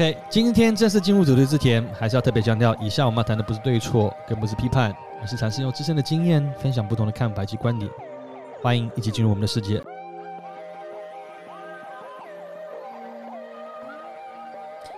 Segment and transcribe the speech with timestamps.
[0.00, 7.90] OK，今天正式进入主题之前，还是要特别强调，以下我们要谈的不是对错，更不是批判，而是尝试用自身的经验分享不同的看法及观点。
[8.62, 9.78] 欢迎一起进入我们的世界。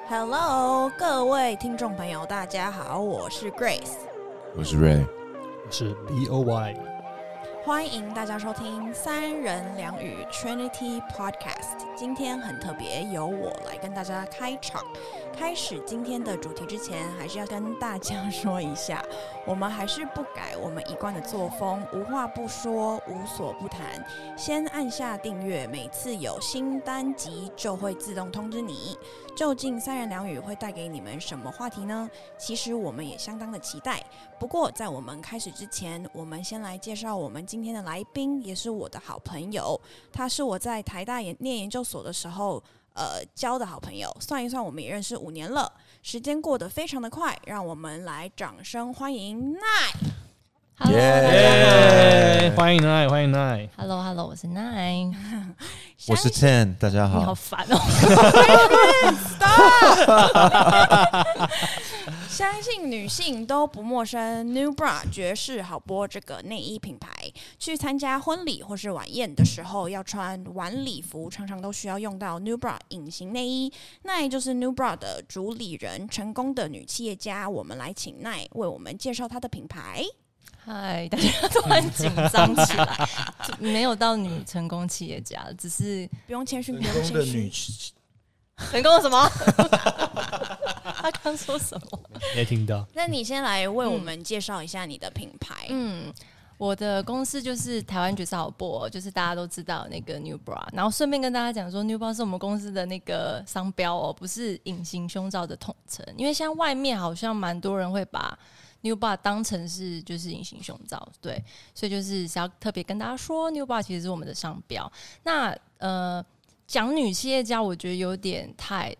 [0.09, 3.95] Hello，各位听众朋友，大家好，我是 Grace，
[4.57, 5.05] 我是 Ray，
[5.67, 6.92] 我是 B O Y。
[7.65, 11.87] 欢迎大家收听三人两语 Trinity Podcast。
[11.95, 14.83] 今天很特别，由我来跟大家开场。
[15.33, 19.01] 开始今天的主题之前，还是要跟大家说一下，
[19.47, 24.05] 我们还是不改我们一贯的作风，无话不说，无所不谈。
[24.37, 28.99] 先按下订阅，每次有新单集就会自动通知你。
[29.35, 32.09] 究竟三人两语会带给你们什么话题呢？
[32.39, 34.05] 其实我们也相当的期待。
[34.39, 39.81] 不过在我们开始之前，我们先来介绍我们今天的来宾，也是我的好朋友。
[40.13, 42.63] 他是我在台大研念研究所的时候，
[42.95, 44.15] 呃，交的好朋友。
[44.21, 45.73] 算一算，我们也认识五年了，
[46.03, 47.37] 时间过得非常的快。
[47.47, 49.61] 让我们来掌声欢迎奈。
[50.89, 53.69] 耶欢迎奈，欢迎奈。
[53.77, 55.15] Hello Hello，我是 Nine，
[56.09, 57.35] 我是 Ten，大家好你好好。
[57.35, 57.79] 烦哦。
[62.29, 67.11] 相信女性都不陌生，New Bra 爵士好播这个内衣品牌。
[67.59, 73.73] 去参加婚礼或是晚宴的时候，要穿晚礼服，常常都需要用到 New Bra 隐形内衣。
[74.03, 77.49] 奈就是 New Bra 的主理人，成功的女企业家。
[77.49, 80.03] 我们来请奈为我们介绍她的品牌。
[80.65, 83.09] 嗨，大家都很紧张起来，
[83.59, 87.93] 没有到女成功企业家，只是不用谦虚，不用谦虚。
[88.71, 89.29] 成功了什么？
[90.95, 91.99] 他刚说什么？
[92.37, 92.87] 没听到？
[92.95, 95.67] 那你先来为我们介绍一下你的品牌。
[95.71, 96.13] 嗯，
[96.59, 108.39] 我的公司就是台湾爵士好播，就是大家都知道那个 New Bra，然后顺便跟大家讲说，New Bra 是我们公司的那个商标哦，不是隐形胸罩的统称，因为像外面好像蛮多人会把
[108.83, 111.43] New Bar 当成是就是隐形胸罩，对，
[111.75, 114.93] 所以就是想要特别跟大家说，New Bar 其实是我们的商标。
[115.25, 116.25] 那呃，
[116.67, 118.95] 讲女企业家，我觉得有点太。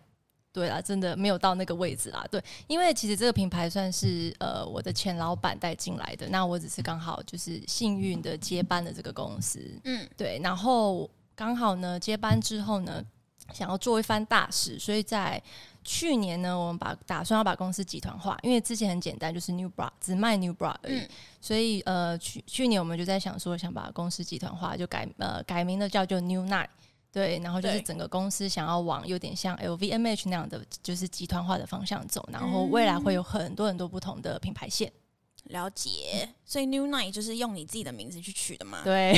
[0.53, 2.23] 对啦，真的没有到那个位置啦。
[2.29, 9.59] 对，因为其实这个品牌算是呃我的前老板带进来的，那我只是刚好就是幸运的接班了这个公司。
[9.83, 13.03] 嗯，对，然后刚好呢接班之后呢，
[13.51, 15.41] 想要做一番大事，所以在
[15.83, 21.09] 去年呢，我们把打算要把公司集团化，因为之前很简单，就是 New Bra 只卖 New Bra 而已，嗯
[21.41, 26.67] 所以呃去去年我们就在想说，想把公司集团化，就改呃改名的叫做 New Night。
[27.11, 34.91] 对，然后就是整个公司想要往有点像 LVMH 那样的，就是集团化的方向走，然后未来会有很多很多不同的品牌线。
[35.49, 36.27] 了解。
[36.43, 38.81] 所以 New Night 就是用你自己的名字去取的嘛？
[38.83, 39.15] 对，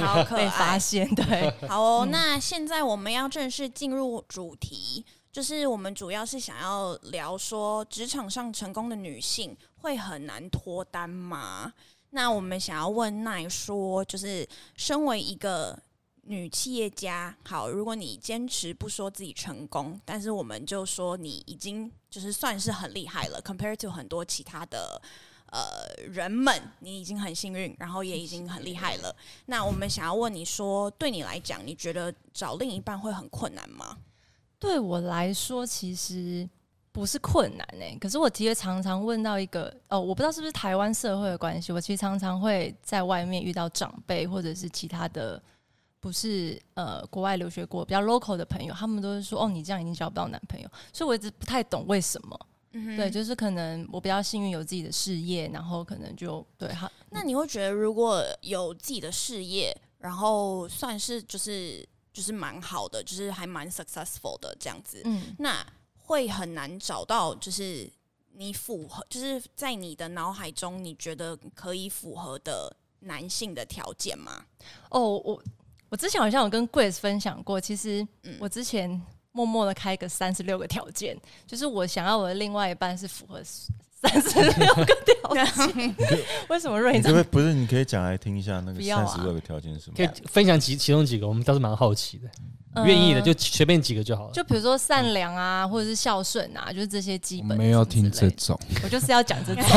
[0.00, 0.78] 好可 被发。
[0.78, 11.72] 现，对，好哦，嗯那现在我们要正式进入主题，就是我们主要是想要聊说，职场上成功的女性会很难脱单吗？
[12.10, 15.76] 那我们想要问奈说，就是身为一个
[16.24, 25.00] 女企业家，好，如果你坚持不说自己成功，但是我们就说你已经就是算是很厉害了，compared to 很多其他的。
[25.52, 29.14] 呃，人们，你已经很幸运，然后也已经很厉害了。
[29.44, 33.98] 那我们想要问你说，对你来讲，你觉得找另一半会很困难吗？
[34.62, 36.48] 对我来说其实
[36.92, 45.42] 不是困难呢、可是我其实常常问到一个哦，我不知道是不是台湾社会的关系，我其实常常会在外面遇到长辈或者是其他的
[45.98, 52.38] 不是呃国外留学过比较 local 的朋友，他们都是说哦，你这样已经交不到男朋友，所以我一直不太懂为什么。
[52.74, 65.34] 嗯对，就是可能我比较幸运有自己的事业，然后可能就对哈那你会觉得，如果有自己的事业，然后算是就是就是蛮好的，就是还蛮 successful 的这样子，嗯。
[65.38, 65.64] 那
[65.96, 67.90] 会很难找到就是
[68.34, 74.44] 你符合，就是在你的脑海中你觉得可以符合的男性的条件吗？
[74.90, 75.42] 哦，我
[75.88, 78.36] 我之前好像有跟 Grace 分享过，其实嗯。
[78.40, 79.00] 我之前
[79.30, 83.42] 默默的开个三十六个条件，就是我想要我的另外一半是符合
[84.02, 85.46] 三十六个条件。
[86.48, 87.54] 为什么瑞长你可不可以不是？
[87.54, 90.02] 你可以讲来听一下那个三十六个条件是什么可？
[90.02, 92.28] 以分享几其中几个，我们倒是蛮好奇的。
[92.74, 94.32] 呃愿意的就随便几个就好了。
[94.32, 97.50] 就比如说善良啊，或者是孝顺啊，就是这些基本。
[97.50, 99.62] 我们要听这，种，我就是要讲这种，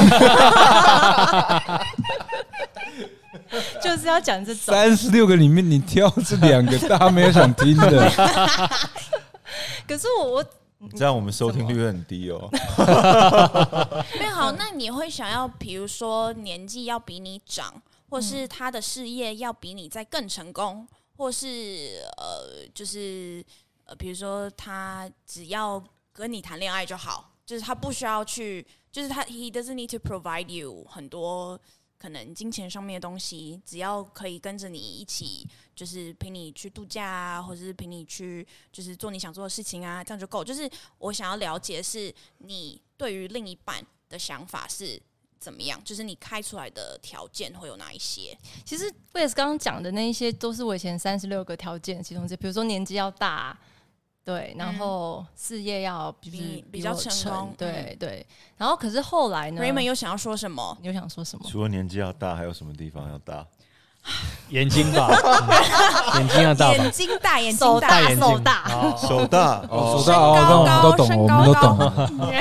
[3.84, 4.74] 就是要讲这种。
[4.74, 8.10] 三十六个里面你挑这两个，大家没有想听的。
[9.86, 10.46] 可是我我
[10.96, 12.50] 这样我们收听率会很低哦。
[14.20, 20.88] 没有好，那你会想要，比如说年纪要比你长，或是他的事业要比你在更成功，
[21.18, 23.44] 或是呃，就是
[23.86, 25.82] 呃，比如说他只要
[26.12, 31.60] 跟你谈恋爱就好，就是他不需要去，就是他 he doesn't need to provide you 很多
[32.06, 35.44] 可能金钱上面的东西，只要可以跟着你一起，
[35.76, 40.44] 就是陪你去度假啊，或者是陪你去就是做你想做的事情啊，这样就够。
[40.44, 40.70] 就是
[41.00, 45.02] 我想要了解是你对于另一半的想法是
[45.40, 48.38] 怎么样，就是你开出来的条件会有哪一些？
[48.64, 53.60] 其实我也是刚刚讲的那一些，都是我以前三十六个条件其中之一，比如说年纪要大，
[54.26, 58.26] 对，然后事业要就是比比较成功对对。
[58.58, 60.76] 然后可是后来呢 Raymond 又想要说什么？
[60.82, 61.46] 你又想说什么？
[61.48, 63.46] 除了年纪要大，还有什么地方要大？
[64.50, 65.08] 眼睛吧，
[66.14, 72.32] 嗯眼睛要大吧眼，睛大，眼睛手大，大眼睛，手大哦手大哦， 手大哦，高那我们都懂，我们都懂。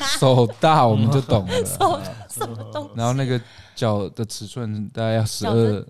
[0.20, 1.64] 手大我们就懂了。
[2.28, 2.90] 什么东西？
[2.94, 3.40] 然后那个
[3.74, 5.86] 脚的尺寸大概要十二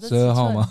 [0.00, 0.68] 十二号吗？？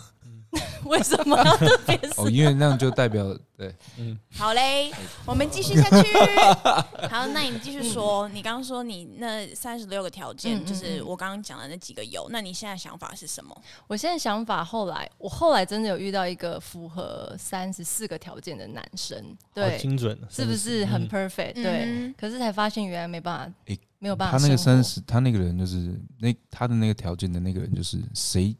[0.86, 2.14] 为什么要特别是？
[2.18, 3.24] 哦，因为那样就代表
[3.56, 4.92] 对，嗯好嘞，
[5.26, 6.14] 我们继续下去。
[7.10, 8.28] 好，那你继续说。
[8.30, 12.28] 你刚刚说你那三十六个条件，嗯嗯就是嗯我刚刚讲的那几个有。
[12.32, 13.56] 那你现在想法是什么？
[13.88, 19.24] 我现在想法，后来我后来真的有遇到一个符合三十四个条件的男生，
[19.54, 28.56] 对，精准，是不是很嗯 perfect？、对，嗯可是才发现原来没办法，诶没有办法他那个三十，他那个人就是那他的那个条件的那个人，就是谁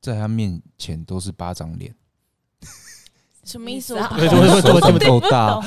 [0.00, 1.94] 在他面前都是巴掌脸，
[3.44, 3.96] 什么意思？
[3.98, 5.58] 啊我对怎么怎么怎么大，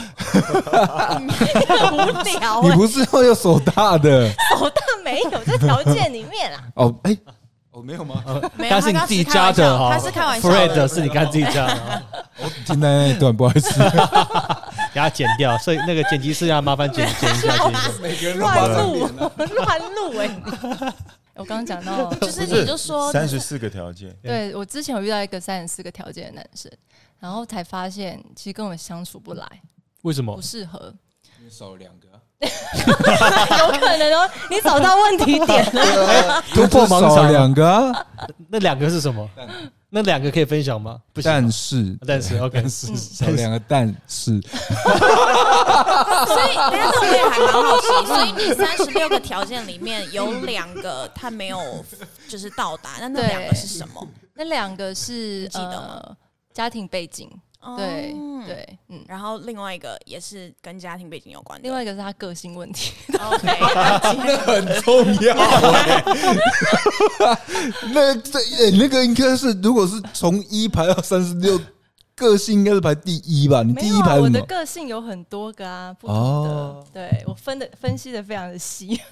[1.92, 6.64] 无聊、你欸，不是要有手大的手大没有在条件里面啊。
[6.76, 6.96] 哦？
[7.04, 7.16] 哎，
[7.72, 8.24] 哦没有吗？
[8.56, 10.88] 没有，但是你自己加的哈，他是开玩笑 Fred 的。
[10.88, 12.02] 是你刚自己加的啊，
[12.42, 13.72] 我听到那一段，不好意思，
[14.94, 17.92] 给他剪掉，所以那个剪辑师要麻烦剪剪一下，剪一下。
[18.02, 19.08] 每个人乱录，
[19.38, 20.94] 乱录哎！
[21.36, 26.72] 我刚刚讲到， 就是你就说三十四个条件，对我之前有遇到一个三十四个条件的男生，
[27.20, 29.46] 然后才发现其实跟我相处不来，
[30.04, 30.42] 为什么不？
[30.42, 30.94] 适合。
[31.50, 36.42] 少两个啊， 有可能哦，你找到问题点了。
[36.56, 38.06] 突破盲少场，两个啊，
[38.48, 39.30] 那两个是什么？
[39.96, 41.00] 那两个可以分享吗？
[41.14, 44.42] 不行，但是但是 OK，但是少两个，但是。
[44.42, 44.42] 所
[46.50, 51.86] 以，等一下，那我也还蛮好奇，所以你三十六个条件里面有两个他没有
[52.28, 54.08] 就是到达，那那两个是什么？
[54.34, 56.02] 那两个是记得吗？
[56.02, 56.18] 呃
[56.54, 57.76] 家庭背景，对哦。
[58.46, 59.04] 对，嗯。
[59.08, 61.64] 然后另外一个也是跟家庭背景有关的。
[61.64, 63.48] 另外一个是他个性问题，OK，
[64.46, 66.04] 很重要、欸。
[67.94, 71.60] 那这、欸、那个应该是，如果是从一排到三十六，
[72.16, 73.64] 个性应该是排第一吧？
[73.64, 74.42] 你第一排啊，我的？
[74.42, 79.00] 个性有很多个啊，不同的，哦对我分的分析的非常的细。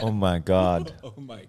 [0.00, 1.46] Oh my God！Oh my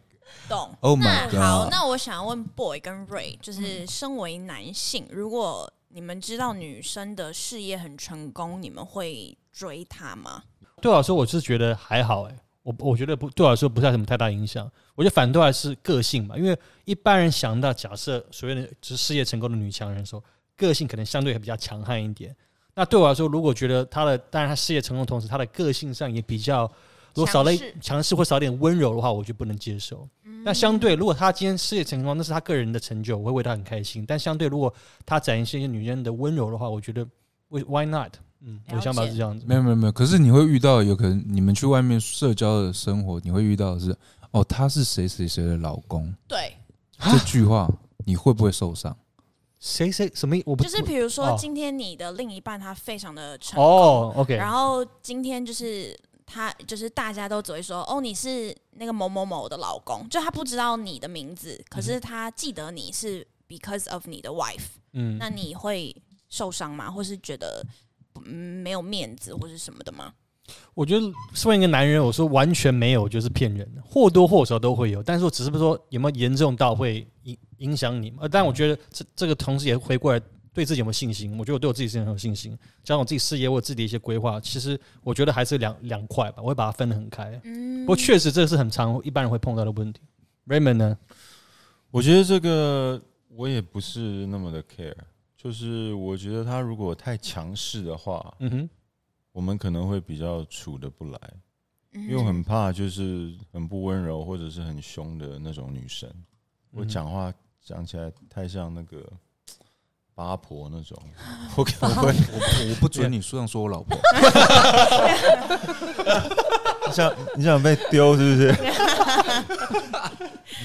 [0.47, 0.75] 懂。
[0.81, 1.71] Oh 那 my 好，god！
[1.71, 10.43] 那我想要问 Boy 跟 Ray，就是身为男性，如果你们知道女生的事业很成功，你们会追她吗？
[10.81, 14.69] 对我来说，我是觉得还好哎、我我觉得不对我来说不是什么太大影响。
[14.95, 20.23] 我觉得反对还是个性嘛，因为一般人想到假设所谓的就是事业成功的女强人的时候，
[20.57, 22.35] 个性可能相对比较强悍一点。
[22.75, 26.63] 那对我来说，如果觉得她的，当然她事业成功的同时，她的个性上也比较，
[27.13, 30.07] 如果少了一强势或少点温柔的话，我就不能接受。
[30.43, 34.05] 那相对，如果他今天事业成功，那是他个人的成就，我会为他很开心。
[34.05, 34.73] 但相对，如果
[35.05, 37.07] 他展现一些女人的温柔的话，我觉得
[37.49, 38.13] 为 Why not？
[38.45, 39.45] 嗯，我的想法是这样子。
[39.47, 43.95] 没有没有没有，可是你会遇到，有可能你们去外面社交的生活，你会遇到的是，
[44.31, 46.53] 哦，他是谁谁谁的老公，对，
[46.99, 47.71] 这句话
[48.05, 48.95] 你会不会受伤？
[49.59, 50.43] 谁谁什么意？
[50.45, 65.95] 我不就是比如说哦今天你的另一半他非常的成功，哦，OK，然后今天就是他就是大家都只会说哦你是那个某某某的老公，就他不知道你的名字，可是他记得你是 because of 你的 wife，嗯，那你会
[66.29, 66.89] 受伤吗？
[66.89, 67.65] 或是觉得
[68.25, 70.13] 嗯没有面子或是什么的吗？
[70.73, 78.23] 我觉得身为一个男人，我说完全没有就是骗人的，或多或少都会有，但是我只是不说有没有严重到会影影响你嘛？
[78.23, 80.21] 呃但我觉得这这个同时也回过来
[80.53, 81.37] 对自己有没有信心？
[81.37, 87.39] 我觉得我对我自己是很有信心，加上我自己事业或自己的一些规划，其实我觉得还是两两块吧，我会把它分得很开。
[87.43, 90.01] 嗯不过确实这是很常一般人会碰到的问题。
[90.47, 90.97] Raymond 呢？
[91.91, 94.95] 我觉得这个我也不是那么的 care，
[95.35, 98.69] 就是我觉得他如果太强势的话，嗯哼，
[99.31, 101.19] 我们可能会比较处的不来，
[101.93, 106.09] 嗯因为我很怕就是很不温柔或者是很凶的那种女生。
[106.71, 109.07] 我嗯讲话讲起来太像那个
[110.15, 110.97] 八婆那种，
[111.55, 112.39] 我可能会我
[112.69, 113.97] 我不准你书上说我老婆，
[116.87, 118.47] 你想你想被丢是不是？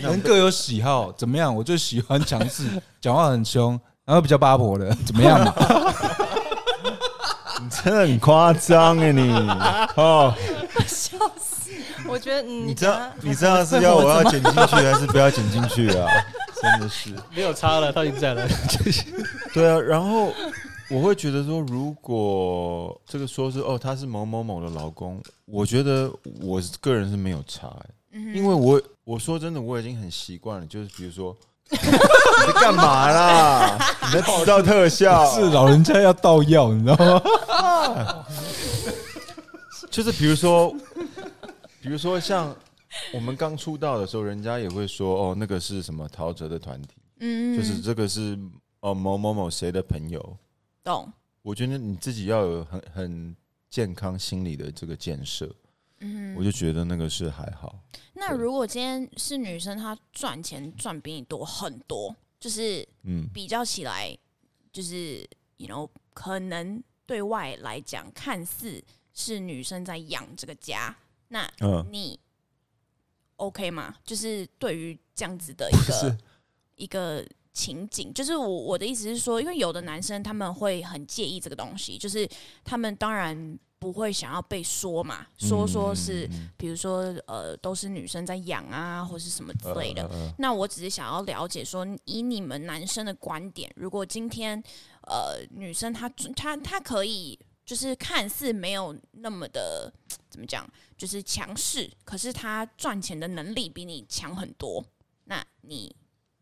[0.07, 1.55] 人各有喜好，怎么样？
[1.55, 2.65] 我就喜欢强势，
[3.01, 5.53] 讲话很凶，然后比较八婆的，怎么样嘛？
[7.61, 9.33] 你真的很夸张哎，你
[9.97, 10.33] 哦，
[10.87, 11.71] 笑死！
[12.07, 16.07] 我觉得嗯，你这样你这样是要我要剪进去还是不要剪进去啊？
[16.63, 18.49] 真的是， 没有差了，他已经在了。
[19.55, 19.79] 对啊。
[19.79, 20.33] 然后
[20.91, 26.11] 我会觉得说，如果这个说是哦，他是某某某的老公，我觉得
[26.41, 31.37] 我个人是没有差、欸，嗯因为我我说真的，我已经很习惯了，就是比如说。
[31.71, 31.77] 你
[32.47, 33.79] 在干嘛啦？
[34.07, 35.27] 你在制造特效？
[35.35, 38.25] 是老人家要倒药，你知道吗？
[39.91, 40.75] 就是比如说，
[41.83, 42.57] 比如说像
[43.13, 48.39] 我们刚出道的时候，人家也会说哦，那个是什么陶喆的团体，嗯就是这个是
[48.81, 50.37] 哦某某某谁的朋友。
[50.83, 53.37] 懂，我觉得你自己要有很很
[53.69, 55.55] 健康心理的这个建设，
[56.01, 57.79] 嗯我就觉得那个是还好。
[58.15, 64.17] 那如果今天是女生，她赚钱赚比你多很多，就是嗯，比较起来，
[64.73, 65.29] 就是
[65.59, 70.97] you know 可能对外来讲，看似是女生在养这个家，
[71.29, 71.87] 那嗯。
[71.93, 72.19] 你
[73.39, 73.95] OK 吗？
[74.05, 76.17] 就是对于这样子的一个
[76.77, 82.29] 一个情景，就是我我的意思是说，因为有的男生他们会很介意这个东西，就是
[82.65, 90.03] 他们当然不会想要被说嘛，说说是嗯比如说呃都是女生在养啊，或是什么之类的。
[90.03, 94.63] 呃呃那我只是想要了解说，以你们男生的观点，如果今天
[95.03, 99.93] 呃女生她她她可以就是看似没有那么的
[100.39, 100.65] 怎么讲，
[100.97, 104.85] 就是强势，可是他赚钱的能力比你强很多，
[105.25, 105.93] 那你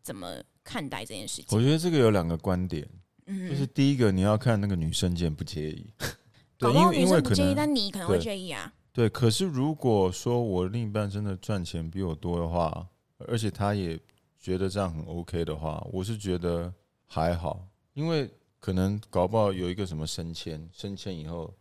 [0.03, 1.57] 怎么看待这件事情？
[1.57, 2.87] 我觉得这个有两个观点，
[3.25, 5.91] 嗯就是第一个你要看那个女生介不介意，
[6.59, 8.71] 对，因为因为可生不介意，但你可能会介意啊。
[8.93, 12.87] 对，可是如果说我另一半真的赚钱比我多的话，
[13.17, 13.99] 而且他也
[14.39, 16.71] 觉得这样很 OK 的话，我是觉得
[17.07, 21.51] 还好，因为可能搞不好有一个什么升迁，升迁以后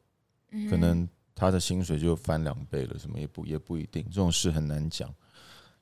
[0.50, 5.14] 嗯可能他的薪水就翻两倍了，什么也不也不一定，这种事很难讲。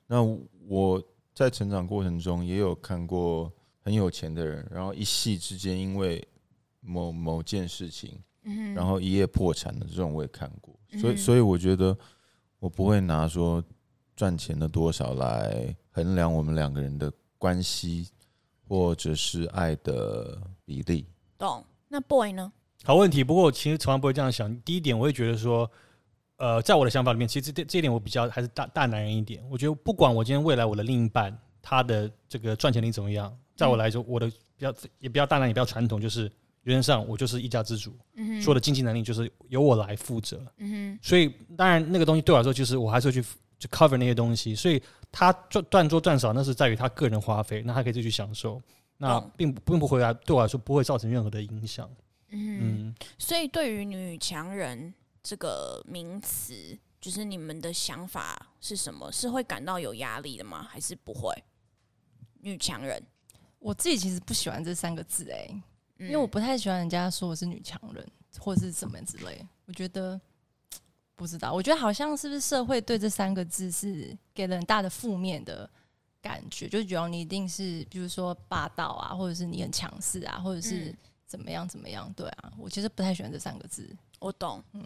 [0.05, 0.21] 那
[0.67, 1.01] 我
[1.33, 6.21] 在成长过程中也有看过很有钱的人，然后一夕之间因为
[6.81, 11.97] 某某件事情，嗯然后一夜破产的这种我也看过，所以嗯所以我觉得
[12.59, 13.63] 我不会拿说
[14.13, 18.09] 赚钱的多少来衡量我们两个人的关系
[18.67, 21.05] 或者是爱的比例。
[21.37, 21.65] 懂。
[21.87, 22.51] 那 boy 呢？
[22.85, 24.55] 好问题，不过我其实从来不会这样想。
[24.61, 25.69] 第一点，我会觉得说，
[26.37, 29.43] 呃，在我的想法里面，其实这这一点我比较还是大大男人一点。
[29.49, 40.39] 我觉得不管我今天未来我的另一半他的这个赚钱能力怎么样，在我来说，我的比较也比较大男，也比较传统，就是原则上我就是一家之主，嗯所有的经济能力就是由我来负责。
[40.57, 43.23] 嗯所以当然那个东西对我来说，就是我还是会去
[43.57, 44.53] 去 cover 那些东西。
[44.53, 44.79] 所以
[45.11, 48.61] 他赚赚多赚少，那是在于他个人花费，那他可以自己去享受。
[48.97, 51.89] 那并不并不回来对我来说不会造成任何的影响。
[52.37, 52.95] 哼，嗯。
[53.17, 59.11] 所以，对于女强人这个名词，就是你们的想法是什么？
[59.11, 60.63] 是会感到有压力的吗？
[60.63, 61.33] 还是不会？
[62.41, 63.01] 女强人，
[63.57, 65.47] 我自己其实不喜欢这三个字哎、
[65.97, 70.19] 因因为我不太喜欢人家说我是女强人或是什么之类，我觉得
[71.15, 75.67] 不知道，我觉得好像是不是社会对这三个字是给了很大的负面的
[76.21, 80.97] 感觉，就觉得你一定是比如说霸道啊，或者是你很强势啊，或者是嗯
[81.35, 83.93] 怎么样怎么样，对啊，我其实不太喜欢这三个字。
[84.19, 84.63] 我懂。
[84.71, 84.83] 嗯，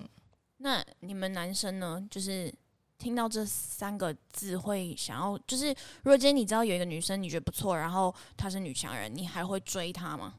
[0.58, 2.04] 那你们男生呢？
[2.10, 2.52] 就是
[2.98, 10.34] 听到这三个字会想要，就是如果今天你知道有一个女生你觉得不错，然后她是女强人，你还会追她吗？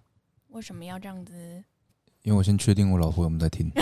[0.49, 1.63] 为什么要这样子？
[2.23, 3.71] 因为我先确定我老婆有没有在听。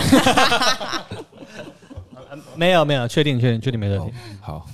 [2.55, 4.13] 没有没有，确定确定确定没问哦题。
[4.39, 4.69] 好，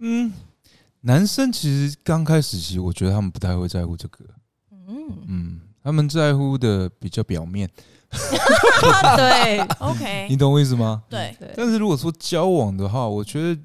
[0.00, 0.32] 嗯，
[1.02, 4.24] 男生其实刚开始其实我觉得他们不太会在乎这个，
[4.70, 7.68] 嗯，嗯，他们在乎的比较表面，
[9.16, 11.02] 对 OK，你懂我意思吗？
[11.08, 13.60] 对，对，但是如果说交往的话，我觉得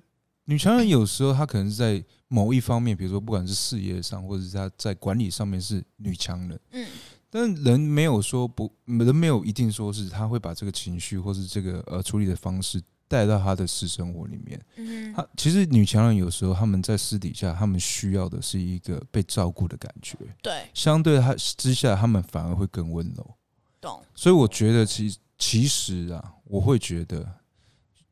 [0.46, 6.88] 女强人有时候她可能是在某一方面，比如说不管是事业上，或者是她在管理上面是女强人，嗯。
[7.30, 14.60] 但人没有说不，人没有一定说是她会把这个情绪或是这个呃处理的方式带到他的私生活里面。
[14.76, 23.36] 嗯他其实女强人有时候他们在私底下，他们需要的是一个被照顾的感觉，对，相对他之下，他们反而会更温柔。
[23.80, 24.04] 懂。
[24.14, 27.26] 所以我觉得其其实啊，我会觉得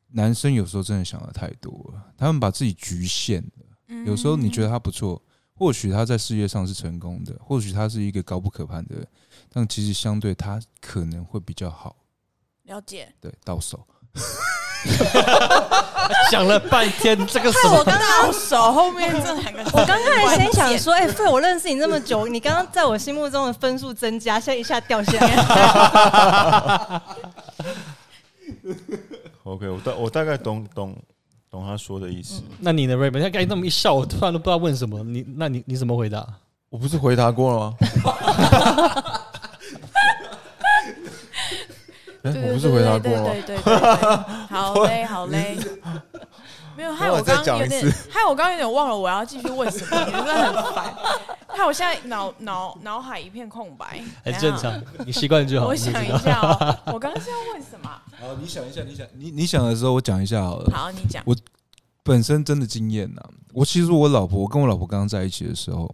[0.09, 3.65] 男生有时候真的想的太多了，他们把自己局限了。
[3.87, 5.21] 嗯有时候你觉得他不错，
[5.53, 9.07] 或许他在事业上是成功的，或许他是一个高不可攀的人，
[9.49, 11.95] 但其实相对他可能会比较好，
[12.63, 13.13] 了解。
[13.19, 13.85] 对，到手。
[16.29, 17.79] 想了半天，这个什么？
[17.79, 27.01] 我刚刚手后面这两个，我刚刚还先想说，哎、费我认识你这么久，你刚刚在我心目中的分数增加，现在一下掉下来。
[29.43, 30.95] OK，我大我大概懂懂
[31.49, 32.41] 懂他说的意思。
[32.59, 33.23] 那你的，Raymond？
[33.23, 35.03] 他刚才那么一笑，我突然都不知道问什么。
[35.03, 36.25] 你那你你怎么回答？
[36.69, 38.13] 我不是回答过了吗？
[42.25, 43.29] 哎，我不是回答过了吗？
[43.29, 44.17] 对对对对对，
[44.49, 45.57] 好嘞好嘞。
[46.75, 50.93] 没有，害我刚刚有点，害我刚刚有点忘了我要继续问什么，你真的很烦，
[51.47, 54.03] 害我现在脑脑脑海一片空白。
[54.25, 55.67] 很正常，你习惯就好。
[55.67, 57.89] 我想一下哦， 我刚刚是要问什么？
[58.19, 60.69] 好，你想一下，你想你你想的时候，我讲一下好了。
[60.75, 61.23] 好，你讲。
[61.25, 61.33] 我
[62.03, 63.21] 本身真的经验呐，
[63.53, 65.89] 我其实我老婆，我跟我老婆刚刚在一起的时候，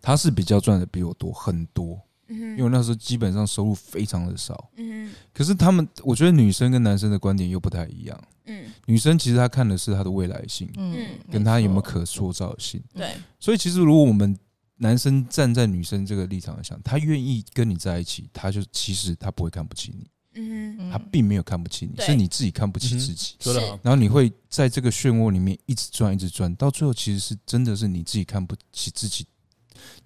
[0.00, 2.00] 她是比较赚的比我多很多。
[2.28, 14.36] 因为那时候基本上收入非常的少，嗯，可是他们，我觉得女生跟男生的观点又不太一样，嗯，女生其实她看的是她的未来性，嗯，跟她有没有可塑造性，对，所以其实如果我们
[14.76, 23.52] 男生站在女生这个立场想，他愿意跟你在一起，他就其实他不会看不起你，嗯，他并没有看不起你，是你自己看不起自己，是，
[23.82, 29.26] 然后你会在这个漩涡里面一直转，一直转，到最后其实是真的是你自己看不起自己。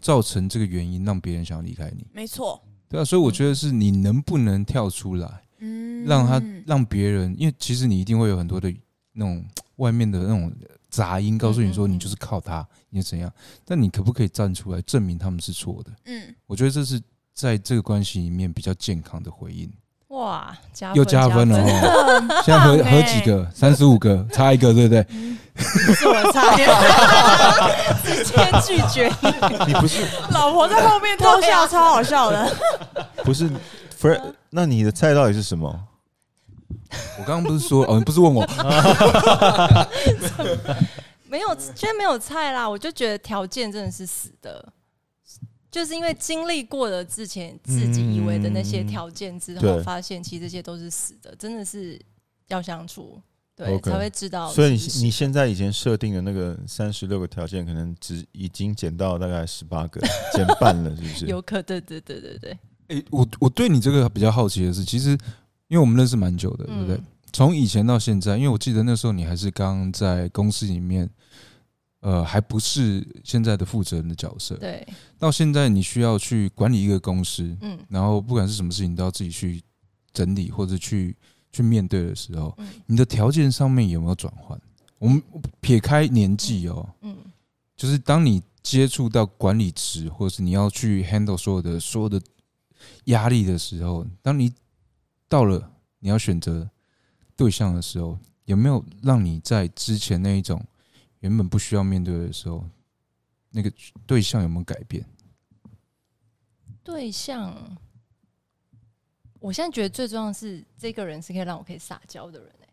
[0.00, 8.73] 造成这个原因，让别人想要离开你，没错，对啊，所以我觉得是你能不能跳出来，嗯，让他让别人，因为其实你一定会有很多的
[9.12, 9.44] 那种
[9.76, 10.52] 外面的那种
[10.88, 13.32] 杂音，告诉你说你就是靠他，你怎样，
[13.64, 15.92] 但你可不可以站出来证明他们是错的？
[16.06, 17.00] 嗯，我觉得这是
[17.35, 19.70] 在这个关系里面比较健康的回应。
[20.18, 20.52] 哇，
[20.94, 22.42] 又加分了哦！
[22.44, 23.46] 现在合合几个？
[23.54, 25.06] 三十五个，差一个，对不对？
[25.94, 26.56] 是我差，
[28.04, 28.32] 直接
[28.64, 29.12] 拒绝
[29.66, 29.72] 你。
[29.75, 32.52] 不是老婆在后面偷笑，超好笑的。
[33.22, 33.48] 不是
[34.00, 34.20] ，Fred，
[34.50, 35.72] 那你的菜到底是什么？
[37.18, 38.44] 我刚刚不是说哦，你不是问我？
[41.28, 42.68] 没有，今天没有菜啦！
[42.68, 44.64] 我就觉得条件真的是死的。
[45.70, 52.00] 就是因为经历过了之前自己以为的那些条件之后，发现其实这些都是死的，真的是
[52.48, 53.20] 要相处，
[53.54, 54.50] 对才会知道。
[54.50, 60.00] 所以你你现在以前设定的那个三十六个条件，可能只已经减到大概十八个，
[60.32, 61.26] 减半了，是不是？
[61.26, 62.58] 有可对对对对对。
[62.88, 65.10] 哎，我我对你这个比较好奇的是，其实
[65.69, 66.99] 因为我们认识蛮久的，对不对？
[67.30, 71.10] 从以前到现在，因为我记得那时候你还是刚在公司里面。
[72.00, 74.54] 呃，还不是现在的负责人的角色。
[74.56, 74.87] 对，
[75.19, 79.61] 到现在你需要去管理一个公司，嗯，然后不管是什么事情，都要自己去
[80.13, 81.17] 整理或者去
[81.50, 82.56] 去面对的时候，
[82.87, 84.56] 你的条件上面有没有转换？
[84.99, 85.21] 我们
[85.61, 87.17] 撇开年纪哦，嗯，
[87.76, 92.21] 就是当你接触到管理职，或者是你要去 handle 所有的所有的
[93.06, 94.52] 压力的时候，当你
[95.28, 96.71] 到了你要选择
[97.34, 100.65] 对象的时候，有没有让你在之前那一种？
[101.21, 102.65] 原本不需要面对的时候，
[103.50, 103.73] 那个
[104.07, 105.04] 对象有没有改变？
[106.83, 107.54] 对象，
[109.41, 112.69] 我现在觉得最重要的是这个人是可以让我可以撒娇的人哎，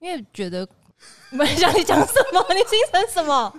[0.00, 0.68] 因为觉得
[1.30, 3.58] 没想你讲什么，你听成什么？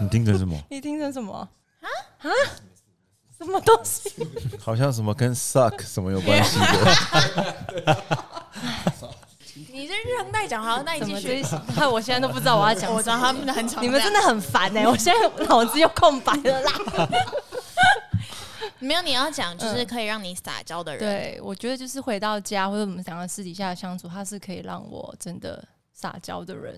[0.00, 0.62] 你听成什么？
[0.70, 1.34] 你听成什么？
[1.80, 1.88] 啊
[2.18, 2.28] 啊？
[3.38, 4.10] 什么东西？
[4.60, 8.04] 好像什么跟 suck 什么有关系的？
[9.72, 11.44] 你这日常代讲好，那你继续。
[11.76, 12.92] 那 我现在都不知道我要讲。
[12.92, 14.84] 我知道他们很吵，你们真的很烦哎！
[14.88, 16.72] 我现在脑子又空白了啦。
[18.78, 21.00] 没有，你要讲就是可以让你撒娇的人。
[21.00, 26.74] 对，我觉得就是回到家或者我们想要私底下相处，他是可以让我真的撒娇的人。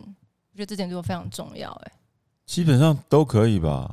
[0.52, 1.92] 我觉得这点对我非常重要哎。
[2.44, 3.88] 基本上都可以吧。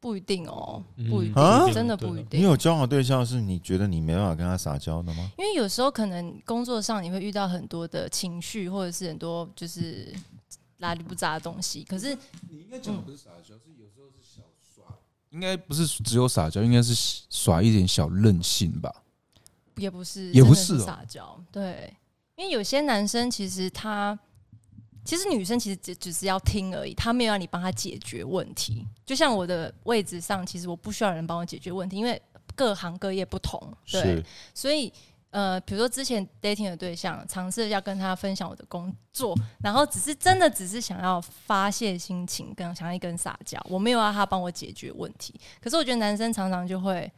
[0.00, 2.40] 不一定哦，不一定，真的不一定。
[2.40, 5.30] 你有交往对象是你觉得你没办法跟他撒娇的吗？
[5.36, 10.10] 因为有时候可能工作上你会遇到很多的情绪，或者是很多就是
[10.78, 11.84] 拉里不扎的东西。
[11.84, 12.16] 可是
[12.48, 14.40] 你应该讲的不是撒娇，是有时候是小
[14.74, 14.96] 耍，
[15.28, 16.94] 应该不是只有撒娇，应该是
[17.28, 19.02] 耍一点小任性吧？
[19.76, 21.38] 也不是，也不是撒娇。
[21.52, 21.94] 对，
[22.36, 24.18] 因为有些男生其实他。
[25.04, 28.86] 其实女生其实只只是要听而已，她没有让你帮她解决问题。
[29.04, 32.20] 就像我的位置上，其实我不需要人帮我解决问题，因为
[32.54, 33.60] 各行各业不同，
[33.90, 34.24] 对。
[34.54, 34.92] 所以
[35.30, 45.40] 呃，比如说之前 dating 的对象，尝试要跟他分享我的工作，然后只是真的只是想要发泄心情，跟想要一根撒娇，我没有要他帮我解决问题。
[45.60, 47.10] 可是我觉得男生常常就会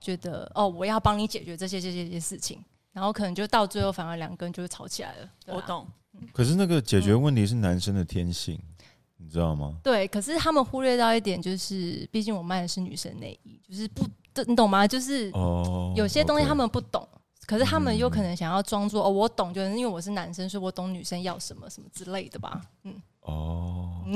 [0.00, 5.30] 觉得，哦，我要帮你解决这些这些这些事情，然后可能就到最后反而两个人就会吵起来了。
[5.46, 5.86] 我懂。
[6.32, 8.58] 可是那个解决问题是男生的天性，
[9.16, 9.76] 你知道吗？
[9.82, 14.04] 对，可是他们忽略到一点，就是毕竟我卖的是女生内衣，就是不，
[14.46, 14.86] 你懂吗？
[14.86, 17.06] 就是哦，有些东西他们不懂，
[17.46, 22.60] 可是他们有可能想要装作哦，我懂，就是因为我是男生，所以我懂女生要什么什么之类的吧。
[22.84, 24.02] 嗯，哦，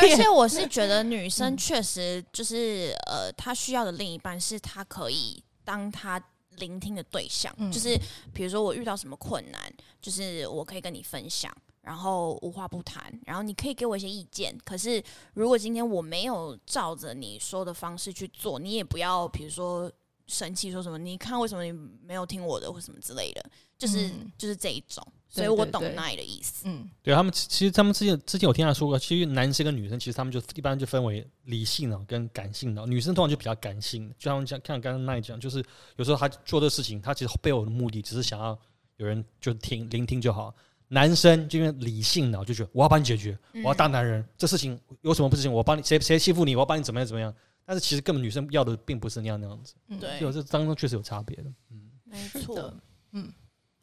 [0.00, 6.22] 而且我是觉得女生确实就是呃，她需要的另一半是她可以当她。
[6.62, 7.98] 聆听的对象，就是
[8.32, 9.60] 比如说我遇到什么困难，
[10.00, 14.56] 就是我可以跟你分享，然后无话不谈，然后你可以给我一些意见。
[14.64, 15.02] 可是
[15.34, 19.90] 如果今天我没有照着你说的方式去做，你也不要比如说
[20.26, 21.72] 生气说什么，你看为什么你
[22.04, 23.44] 没有听我的或什么之类的，
[23.78, 25.06] 就是就是这一种。
[25.28, 26.64] 所以我懂奈的意思。
[26.66, 34.12] 嗯，对他们其实他们之前之前有听他说过，其实男生跟女生其实他们就一般就分为理性脑跟感性脑，女生通常就比较感性。
[34.18, 35.64] 就像讲，看刚刚奈讲，就是
[35.96, 38.58] 有时候他做的事情，他其实背后的目的只是想要
[38.98, 40.54] 有人就听聆听就好。
[40.88, 47.34] 男生就因为理性脑就觉得我要帮你解决，我要当男人，这事情有什么不行，我帮你谁谁欺负你，我要帮你怎么样怎么样。
[47.64, 49.74] 但是其实根本女生要的并不是那样那样子。
[50.00, 51.52] 对，就这当中确实有差别的。
[51.70, 52.74] 嗯，没错。
[53.12, 53.32] 嗯。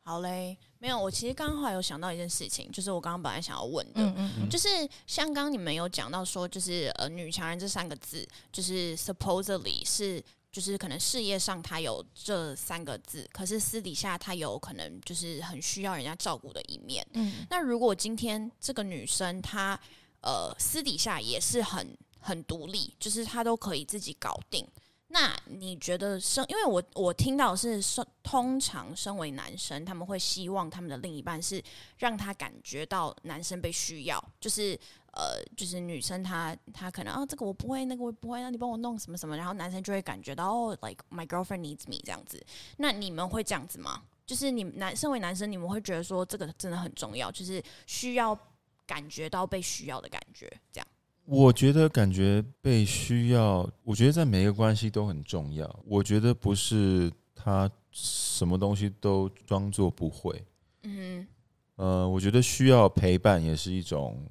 [0.02, 4.68] 好嘞，没有，我其实刚好有想到一件事情，就是我刚刚本来想要问的，嗯嗯就是
[5.06, 17.06] 像刚刚你们有讲到说，就是呃“女强人”这三个字，就是 supposedly 是，就是可能事业上她有这三个字，可是私底下她有可能就是很需要人家照顾的一面。
[17.14, 19.80] 嗯，那如果今天这个女生她
[20.22, 24.68] 呃私底下也是很很独立，就是他都可以自己搞定。
[25.12, 26.46] 那你觉得身？
[26.48, 31.64] 因为我我听到是身，通常身为男生，他们会希望他们的另一半是
[31.98, 34.80] 让他感觉到男生被需要，就是
[35.14, 42.40] 呃，就是女生她她可能啊，这个我不会，那个我不会，那你帮我弄什么什么，然后男生就会感觉到哦，like my girlfriend needs me 这样子。
[42.78, 44.04] 那你们会这样子吗？
[44.28, 48.38] 就是你男身为男生，你们会觉得说这个真的很重要，就是需要
[48.86, 50.88] 感觉到被需要的感觉，这样。
[51.32, 55.80] 我觉得感觉被需要，我觉得在每一个关系都很重要。
[55.86, 60.44] 我觉得不是他什么东西都装作不会。
[60.82, 61.28] 嗯，
[61.76, 64.26] 呃，我觉得需要陪伴也是一种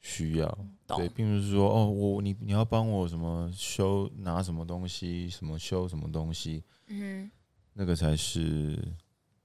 [0.00, 0.58] 需要。
[0.88, 6.64] 对，并不是说哦，我你你要帮我什么修拿什么东西，什么修什么东西。
[6.88, 7.30] 嗯，
[7.72, 8.76] 那个才是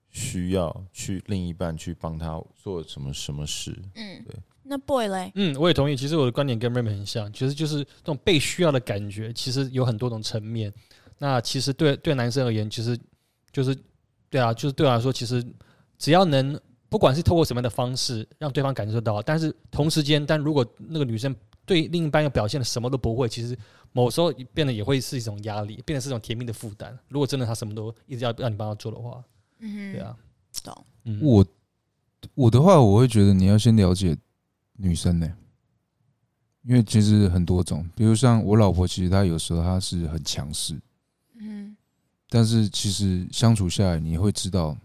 [0.10, 3.78] 需要去另一半去帮他做什么什么事。
[3.93, 4.36] 嗯，对。
[4.69, 5.32] 那 boy 嘞？
[5.34, 5.95] 嗯，我也同意。
[5.95, 10.71] 其实我的观点跟 Raymond 很像，其实就是这种被需要的感觉，其实有很多种层面。
[11.17, 12.95] 那其实对对男生而言，其实
[13.51, 13.75] 就是
[14.29, 15.43] 对啊，就是对我来说，其实
[15.97, 23.58] 只要能，不管是透过什么样的方式让对方感受到，但是同时间，但如果那个女生对另一半又表现的什么都不会，其实
[23.91, 26.95] 某时候变得也会是一种压力，变得是一种甜蜜的负担。
[27.08, 29.23] 如果真的他什么都一直要让你帮他做的话，
[29.60, 30.15] 嗯，对啊，
[30.63, 30.86] 懂。
[31.05, 31.45] 嗯我
[32.36, 34.15] 我的话，我会觉得你要先了解。
[34.82, 35.30] 女生呢？
[36.63, 40.80] 因为其实很多种，比如像我老婆，其实她有时候她是很强势，
[41.39, 41.76] 嗯，
[42.30, 44.78] 但是其实相处下来，你会知道，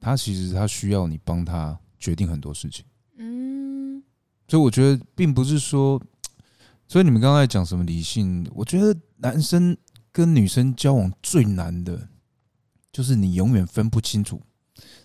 [0.00, 2.84] 她其实她需要你帮她决定很多事情，
[3.18, 4.02] 嗯，
[4.48, 6.00] 所以我觉得并不是说，
[6.88, 9.76] 所以你们刚才讲什么理性，我觉得男生
[10.10, 12.08] 跟女生交往最难的，
[12.90, 14.40] 就是你永远分不清楚，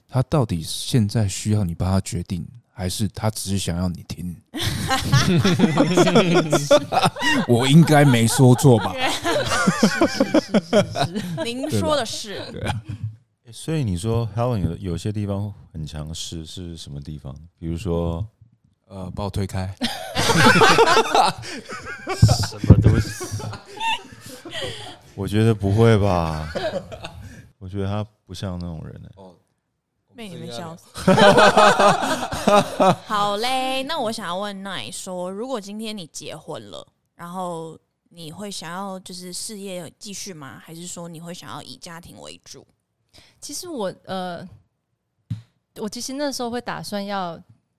[0.08, 2.48] 他到底现在需要你帮他决定。
[2.78, 4.36] 还是他只是想要你听？
[7.48, 8.94] 我应该没说错吧？
[11.46, 12.42] 您说的是。
[12.52, 12.82] 对啊。
[13.54, 17.34] 所以你说 Helen 有有些地方很强势，是什么地方？
[17.58, 18.28] 比如说，
[18.90, 19.74] 呃，把我推开。
[22.50, 23.24] 什么东西？
[25.16, 26.52] 我觉得不会吧？
[27.58, 29.08] 我觉得他不像那种人呢。
[29.16, 29.34] 哦。
[30.16, 30.86] 被你们笑死！
[33.06, 37.78] 好嘞，那我想要问奈说，如果今天你结婚了，然后
[38.10, 40.62] 你会想要就是事业继续吗？
[40.64, 42.66] 还是说你会想要以家庭为主？
[43.42, 44.48] 其实我呃，
[45.76, 47.38] 我其实那时候会打算要。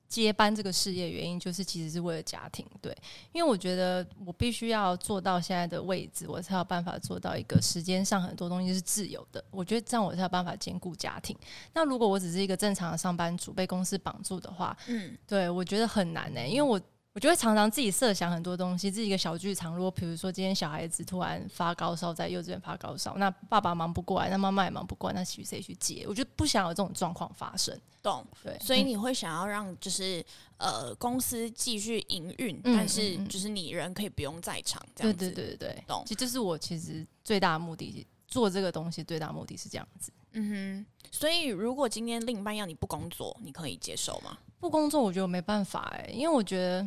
[0.09, 2.97] 接班这个事业原因就是其实是为了家庭，对，
[3.33, 9.45] 因为我觉得我必须要做到现在的位置，我才有办法做到一个时间上很多东西是自由的。
[9.51, 11.37] 我觉得这样我才有办法兼顾家庭。
[11.73, 16.81] 那如果我只是一个正常的上班族，被公司绑住的话，嗯，对我觉得很难呢，因为我。
[17.17, 19.75] 我就会常常自己设想很多东西，自己一个小剧场。
[19.75, 26.05] 如果比如说今天小孩子突然发高烧，在幼稚园发高烧，那爸爸忙不过来，那妈妈也忙不过来，那许谁去接？
[26.07, 27.75] 我就不想有这种状况发生。
[28.03, 28.23] 懂？
[28.45, 28.59] 对。
[28.61, 30.23] 所以你会想要让就是
[30.59, 35.31] 呃公司继续营运，但是就是你人可以不用在场，这样子。
[35.31, 35.85] 对对对对对。
[35.87, 36.03] 懂？
[36.05, 40.13] 其实这是我其实最大的目的，做这个东西最大目的是这样子。
[40.33, 40.87] 嗯哼。
[41.11, 44.37] 所以如果今天另一半要你不工作，你可以接受吗？
[44.61, 46.87] 不工作，我觉得没办法哎，因为我觉得。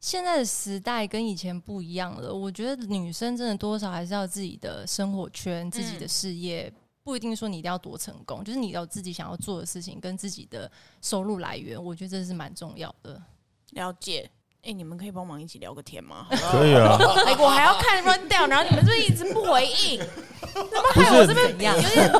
[0.00, 10.70] 现在的时代跟以前不一样了，我觉得女生真的多少还是要自己的生活圈、自己的事业，不一定说你一定要多成功，就是你有自己想要做的事情跟自己的
[11.02, 13.20] 收入来源，我觉得这是蛮重要的。
[13.72, 14.28] 了解，
[14.62, 16.26] 哎，你们可以帮忙一起聊个天吗？
[16.50, 16.96] 可以啊。
[17.26, 20.00] 哎，我还要看 run down，然后你们是不是一直不回应？
[20.94, 21.76] 不是怎样？
[21.76, 22.12] 有点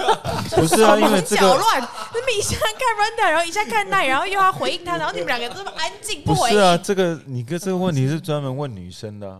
[0.50, 6.34] 不是啊，因为 这个搅乱，那么一下看 Randa，然后一下看奈，然后又要回应他，然后你们两个这么安静回应。
[6.34, 9.38] 不是啊，这个你哥这个问题是专门问女生的啊。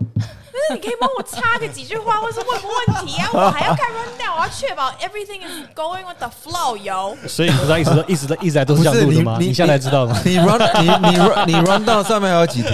[0.70, 3.28] 那你可以帮我插个几句话，或是问个问题啊？
[3.34, 7.16] 我还要看 rundown，我要确保 everything is going with the flow，有。
[7.26, 9.36] 所以你不知道一直都一直都一直在都是这样录的吗？
[9.40, 10.16] 你你现在知道吗？
[10.24, 12.68] 你 run 你你 run 你 rundown 上面还有几题？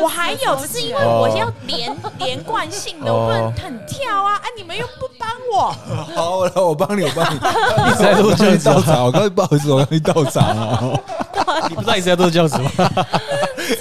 [0.00, 4.34] 我还有，只是因为我要连连贯性的，我不能很跳啊！
[4.36, 5.74] 啊，你们又不帮我，
[6.14, 7.36] 好了，我帮你，我帮你。
[7.36, 11.00] 一直在录我刚教子我刚才不好意思，我刚才到场了。
[11.68, 12.70] 你不知道一直在都是这样子吗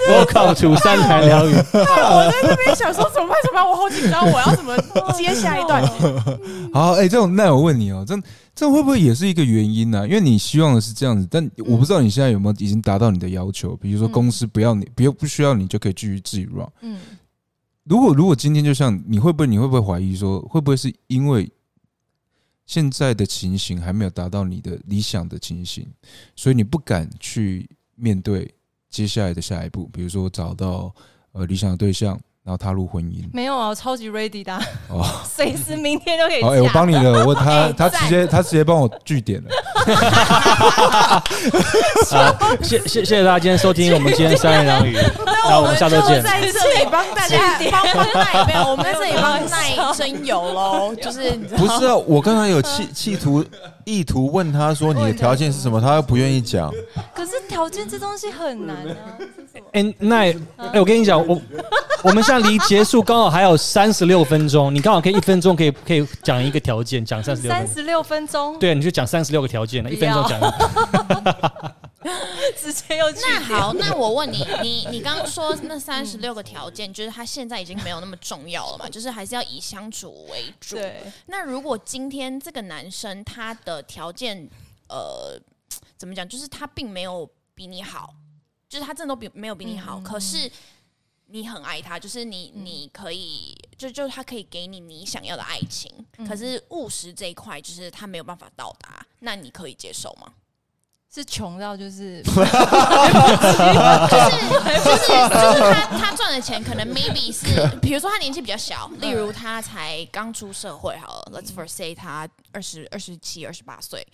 [0.09, 1.53] ？Welcome to 三台两语。
[1.53, 3.37] 我在这边想说怎么办？
[3.43, 3.69] 怎么办？
[3.69, 4.75] 我好紧张，我要怎么
[5.17, 5.85] 接下一段？
[6.73, 8.17] 好，哎、这种那我问你哦，这
[8.53, 16.67] 这会不会也是一个原因呢、因为你希望的是这样子，但我不知道你现在有没有已经达到你的要求，比如说公司不要你，不要不需要你就可以继续自己 run。
[16.81, 16.99] 嗯，
[17.83, 21.49] 如果如果今天就像你会不会你会不会怀疑说，会不会是因为
[22.65, 25.85] 现在的情形还没有达到你的理想的情形，
[26.35, 28.49] 所以你不敢去面对
[28.95, 30.89] 接下来的下一步，比如说找到
[31.33, 33.27] 呃理想的对象，然后踏入婚姻。
[33.33, 36.73] 没有啊，我超级 ready 的啊，哦， 随时明天就可以好，哎、我嫁。
[36.73, 39.49] 帮你了，我他哎 他直接他直接帮我据点了。
[42.09, 46.23] 好，谢谢谢谢大家今天收听我们今天三言两语，那我们下周见。
[46.23, 53.43] 在这里帮大家帮帮奈没有，我们在这里帮奈真有喽，就是不是啊，我刚才有企企图
[53.85, 56.71] 意图问他说你的条件是什么，他又不愿意讲。
[57.13, 58.95] 可是条件这东西很难啊。
[59.71, 61.41] 哎，那哎，我跟你讲，我
[62.03, 67.67] 我们现在离结束刚好还有三十六分钟，你刚好可以一分钟可以可以讲一个条件，讲三十六分钟。
[67.67, 70.41] 三十六分钟，对，你就讲三十六个条件了，一分钟讲。
[72.57, 78.87] 直接又那好，那我问你， 你你刚刚说那三十六个条件，就是他现在已经没有那么重要了嘛？
[78.89, 80.75] 就是还是要以相处为主。
[80.75, 84.49] 对，那如果今天这个男生他的条件，
[84.89, 85.39] 呃，
[85.97, 86.27] 怎么讲？
[86.27, 88.13] 就是他并没有比你好，
[88.69, 90.49] 就是他真的都比没有比你好，嗯可是
[91.27, 100.31] 你很爱他，就是你你可以，就就他可以给你你想要的爱情，嗯可是务实这一块就是他没有办法到达，那你可以接受吗？
[101.15, 102.43] 是穷到就是 就是就
[104.91, 107.45] 是 就是他他赚的钱可能 maybe 是，
[107.81, 114.05] 比如说他年纪比较小，例如他才刚出社会好了，Let's for say 他二十二十七、二十八岁，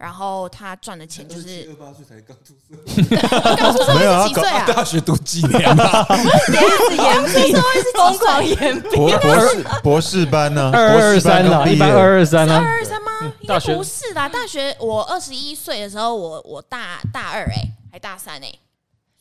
[0.00, 2.74] 然后他赚的钱就是二八岁才刚出社
[3.58, 4.64] 刚出社没有啊会是几岁啊？
[4.66, 6.06] 大学读几年啊？
[6.16, 7.52] 是延毕，
[7.94, 8.96] 疯狂延毕。
[8.96, 10.70] 博博士博士班呢？
[10.72, 12.64] 二二三了，啦，一般二二三二啊。
[12.64, 13.10] 二三吗？
[13.22, 18.50] 应该大学不是啦，大学我二十一岁的时候，我我大大二哎、还大三哎、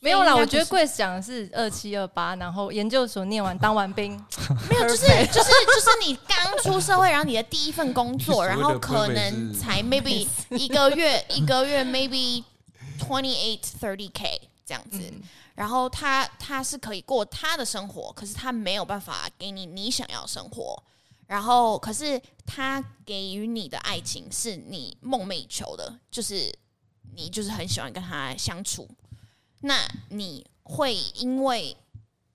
[0.01, 4.11] 没有啦，我觉得所以应该不 Grace 讲的是二七二八，然后研究所念完当完兵，
[4.69, 12.43] 没有，就是就是就是你刚出社会，然后你的第一份工作， 然后可能才 maybe 一个月 一个月 maybe
[12.99, 15.01] twenty eight thirty k 这样子，
[15.55, 20.81] 然后他他是可以过他的生活，可是他没有办法给你你想要的生活，
[21.27, 26.53] 然后可是他给予你的爱情是你梦寐以求的，就是
[27.15, 28.87] 你就是很喜欢跟他相处，
[29.61, 31.75] 那你会因为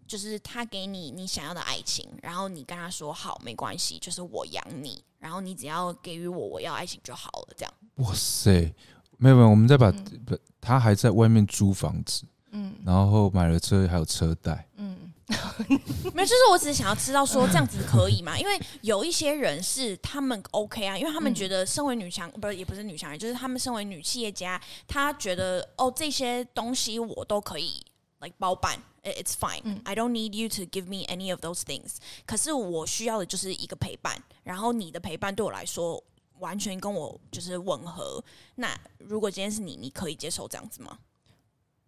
[0.07, 7.75] 就是他给你你想要的爱情，然后你跟他说好没关系，就是我养你，然后你只要给予我我要爱情就好了，这样。
[7.97, 8.75] 哇塞！
[9.17, 9.91] 没有没有，我们再把
[10.27, 14.69] 不他还在外面租房子，嗯然后买了车，还有车贷。
[14.77, 15.04] 嗯，
[16.13, 18.39] 没有，就是我只是想要知道说这样子可以吗？
[18.39, 27.83] 因为有一些人是他们 OK 啊，因为他们觉得身为女强，不是也不是女强人，就是他们身为女企业家，他觉得哦这些东西我都可以
[28.21, 31.97] like 包办，it-，it's fine，、嗯 I don't need you to give me any of those things。
[32.27, 36.03] 可是我需要的就是一个陪伴，然后你的陪伴对我来说
[36.39, 38.23] 完全跟我就是吻合。
[38.57, 40.99] 那如果今天是你，你可以接受这样子吗？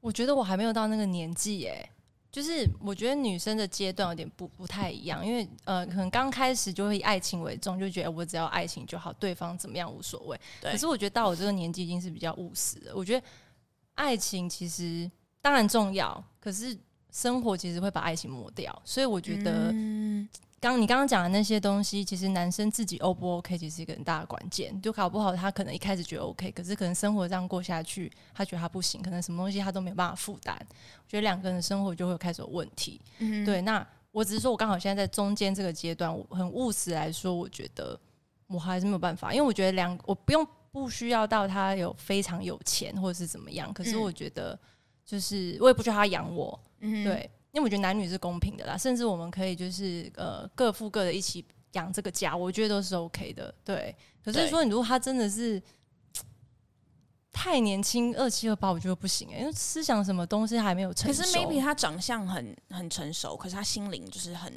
[0.00, 1.90] 我觉得我还没有到那个年纪耶。
[2.36, 10.38] 就是我觉得女生的阶段有点不不太一样，因为呃，可能刚开始就会以爱情为重，就觉得我只要爱情就好，对方怎么样无所谓。
[10.60, 12.94] 对可是我觉得到我这个年纪已经是比较务实的。
[12.94, 13.26] 我觉得
[13.94, 16.76] 爱情其实当然重要，可是
[17.10, 20.28] 生活其实会把爱情磨掉，所以我觉得嗯
[20.72, 24.80] 刚你刚刚讲的那些东西，其实男生自己 O 不 OK，其实是一个很大的关键。
[24.82, 30.56] 就搞不好他可能一开始觉得 OK，可是可能生活这样过下去，他觉得他不行，可能什么东西他都没有办法负担。
[30.68, 33.00] 我觉得两个人的生活就会开始有问题。
[33.18, 37.98] 嗯对，那我只是说我刚好现在在中间这个阶段，我很务实来说，我觉得
[38.48, 44.58] 我还是没有办法，因为我觉得两我不用不需要到他有非常有钱或者是怎么样，可是嗯我觉得
[45.04, 51.42] 就是我也不需要他养我，嗯对，因为我觉得男女是公平的啦，甚至我们可以就是呃各付各的，一起
[51.72, 53.52] 养这个家，我觉得都是 OK 的。
[53.64, 55.60] 对，可是说你如果他真的是
[57.32, 61.22] 太年轻，二七二八，我觉得不行哎，因为思想什么东西还没有成熟。
[61.22, 64.52] 可是 maybe 他长相很很成熟，可是他心灵就是很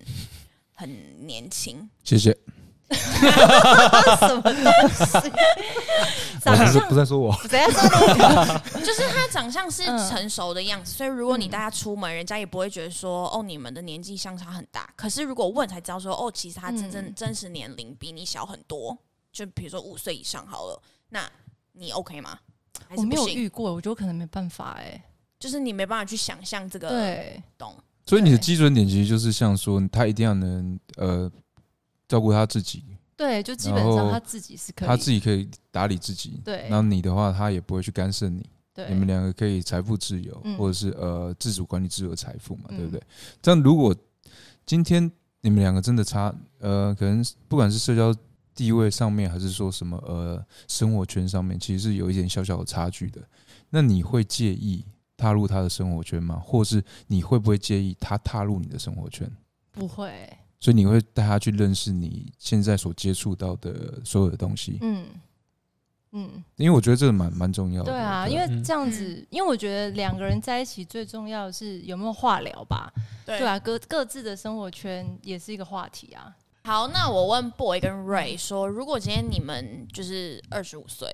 [0.74, 1.90] 很年轻。
[2.04, 2.38] 谢谢。
[4.19, 5.32] 什么东西？
[6.41, 7.82] 长相不在说我，谁在说
[8.13, 8.82] 你？
[8.84, 14.89] 就是他长相是成熟的样子，所以如果你带他出门，人家也不会觉得说哦，你们的年纪相差很大。
[14.95, 18.97] 可是如果问才知道说哦，其实他真正真实年龄比你小很多，
[19.32, 21.30] 就比如说五岁以上好了，那
[21.73, 22.39] 你 OK 吗？
[22.95, 25.04] 我没有遇过，我觉得可能没办法哎，
[25.38, 27.75] 就是你没办法去想象这个，对，懂。
[28.06, 31.30] 所以你的基准点其实就是像说，他一定要能呃。
[32.10, 32.84] 照顾他自己，
[33.15, 36.41] 对，就基本上他自己是可以，他自己可以打理自己。
[36.43, 38.45] 对，然后你的话，他也不会去干涉你。
[38.74, 43.02] 对，你们两个可以财富自由，或者是呃自主管理自由财富嘛，对不对？
[43.41, 43.95] 这样如果
[44.65, 48.13] 今天你们两个真的差，呃，可能不管是社交
[48.56, 53.22] 地位上面，还是说什么呃生活圈上面，其实是有一点小小的差距的。
[53.69, 54.84] 那你会介意
[55.17, 56.41] 踏入他的生活圈吗？
[56.43, 59.30] 或是你会不会介意他踏入你的生活圈？
[59.72, 60.28] 不会。
[60.60, 64.78] 所以你会带他去认识你现在所接触到的所有的东西。
[64.82, 65.06] 嗯
[66.12, 67.91] 嗯，因为我觉得这个蛮蛮重要的。
[67.91, 72.91] 对啊，因为这样子，因为我觉得两个人在一起最重要的是有没有话聊吧。
[73.26, 76.36] 对啊，各各自的生活圈也是一个话题啊。
[76.63, 81.08] 好，那我问 Boy 跟 Ray 说，如果今天你们就是二十五岁，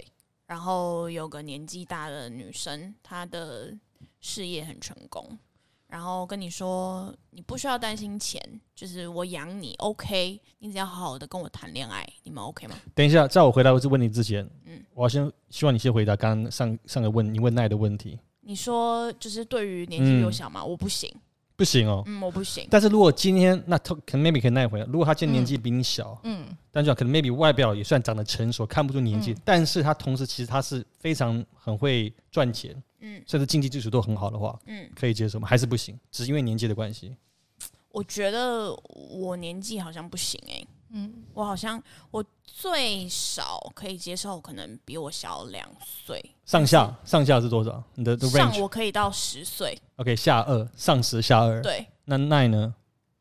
[0.48, 3.78] 然后有个年纪大的女生，她的
[4.22, 5.38] 事业很成功。
[5.96, 8.38] 然后跟你说，你不需要担心钱，
[8.76, 10.38] 就是我养你，OK？
[10.60, 12.76] 你只要好好的跟我谈恋爱，你们 OK 吗？
[12.94, 18.20] 等一下，在我回答这问题之前，嗯，我要先希望你先回答刚刚上上个问你问奈的问题。
[18.42, 21.10] 你说就是对于年纪幼小嘛，我不行，
[21.56, 22.68] 不行哦，嗯，我不行。
[22.70, 32.76] 但是如果今天那他可能 maybe 可以奈回来，如果他今天年纪比你小，嗯，但是可能 maybe 外表也算长得成熟，看不出年纪，但是他同时其实他是非常很会赚钱。
[33.08, 35.48] 嗯，甚至经济基础都很好的话，嗯，可以接受吗？
[35.48, 35.96] 还是不行？
[36.12, 37.16] 只是因为年纪的关系？
[37.92, 38.74] 我觉得
[39.12, 46.24] 我年纪好像不行哎，嗯，我好像我最少可以接受，可能比我小两岁。
[46.46, 47.84] 上下上下是多少？
[47.94, 51.86] 你的上我可以到十岁，OK，下二上十下二，对。
[52.06, 52.74] 那奈呢？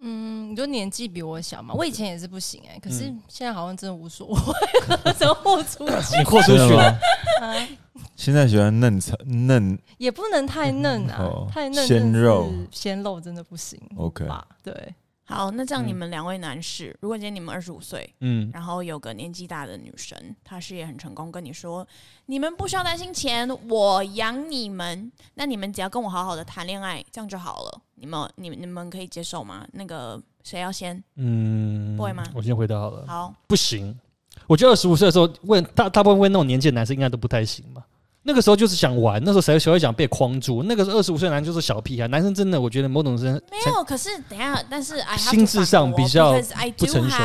[0.06, 6.18] 嗯，你就年纪比我小嘛，我以前也是不行哎，可是现在好像真的无所谓， 怎么豁出去？
[6.18, 6.98] 你豁出去了？
[8.16, 13.80] 现在喜欢嫩菜嫩，也不能太嫩啊，太嫩鲜肉鲜肉真的不行。
[13.96, 14.26] OK，
[14.62, 14.94] 对，
[15.26, 21.86] 好，那这样你们两位男士，如果今天你们二十五岁，嗯，然后有个年纪大的女生，她事业很成功，跟你说，
[22.26, 27.80] 你们不需要担心钱，我养你们，那你们只要跟我好好的谈恋爱，这样就好了。
[27.94, 29.66] 你们，你们你们可以接受吗？
[29.72, 31.02] 那个谁要先？
[31.16, 32.22] 嗯，不会吗？
[32.34, 33.06] 我先回答好了。
[33.06, 33.98] 好，不行。
[34.46, 37.82] 我觉得二十五岁的时候问大大部分问那种年纪的男生应该都不太行吧。
[38.26, 40.62] 那个时候就是想玩，那时候谁谁会想被框住？
[40.62, 43.84] 那个二十五岁男就是小屁孩，男生真的我觉得某种生没有。
[43.84, 46.32] 可是等下，但是心智上比较
[46.78, 47.16] 不成熟，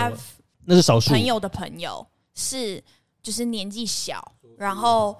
[0.65, 1.11] 那是少数。
[1.11, 2.83] 朋友的朋友是
[3.23, 5.17] 就是年纪小，然后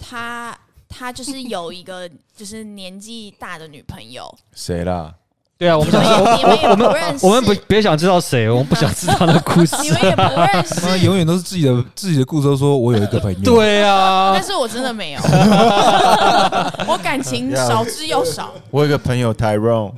[0.00, 5.14] 他他就是有一个就是年纪大的女朋友，谁啦？
[5.60, 9.76] 对啊，我们想我我们我们不别想知道谁，我们不想知道的故事。
[9.84, 12.48] 你们也不认识，永远都是自己的自己的故事。
[12.48, 15.20] 都说我有一个朋友， 对啊， 但是我真的没有，
[16.88, 18.54] 我感情少之又少。
[18.70, 19.92] 我有个朋友 Tyrone，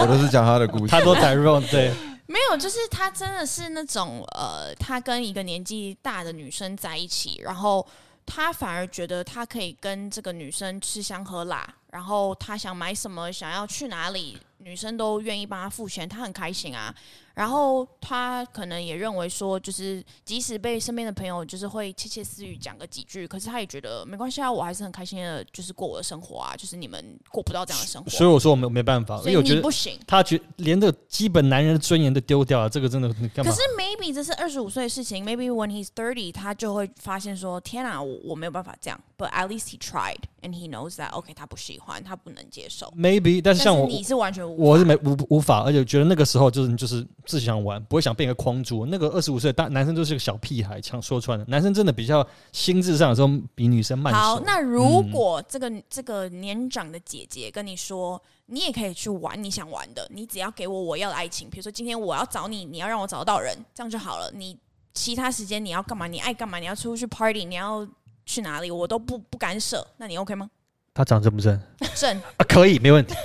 [0.00, 0.86] 我都是讲他的故事。
[0.86, 1.92] 他都 Tyrone，对，
[2.24, 7.86] 没有，就是他真的是那种呃，他跟一个年纪大的女生在一起，然后
[8.24, 14.38] 他反而觉得他可以跟这个女生吃香喝辣，然后他想买什么，想要去哪里。
[14.64, 16.94] 女生都愿意帮他付钱，他很开心啊。
[17.34, 26.54] 然后他可能也认为说，就是即使被身边的朋友就是会窃窃私语讲个几句，可是他也觉得没关系啊，我还是很开心的，就是过我的生活啊。
[26.56, 29.98] 就是你们过不到这样的生活，所以我说我没没办法，所以我觉得不行。
[30.06, 33.50] 他觉连这基本男人的尊严都丢掉了，这个真的干嘛？
[33.50, 39.00] 可是 maybe 这是二十五岁的事情，maybe when he's thirty，他就会发现说，天啊，我我没有办法这样。
[39.18, 42.92] But at least he tried and he knows that OK，他不喜欢，他不能接受。
[42.96, 48.04] Maybe，但是像我，你是完全我是没无无法，而且觉得那个时候就是就是自己想玩，不会。
[48.04, 51.44] 想变个框住，那个二十五岁大男生就是个小屁孩，强说穿了。
[51.48, 54.12] 男生真的比较心智上的时候比女生慢。
[54.12, 64.30] 好，那如果这个这个年长的姐姐跟你说，你也可以去玩你想玩的，你只要给我我要的爱情，比如说今天我要找你，你要让我找到人，这样就好了。
[64.34, 64.54] 你
[64.92, 66.06] 其他时间你要干嘛？
[66.06, 66.58] 你爱干嘛？
[66.58, 67.88] 你要出去 party，你要
[68.26, 68.70] 去哪里？
[68.70, 69.86] 我都不不干涉。
[69.96, 70.48] 那你 OK 吗？
[70.92, 71.60] 他长正不正？
[71.94, 73.14] 正 啊，可以，没问题。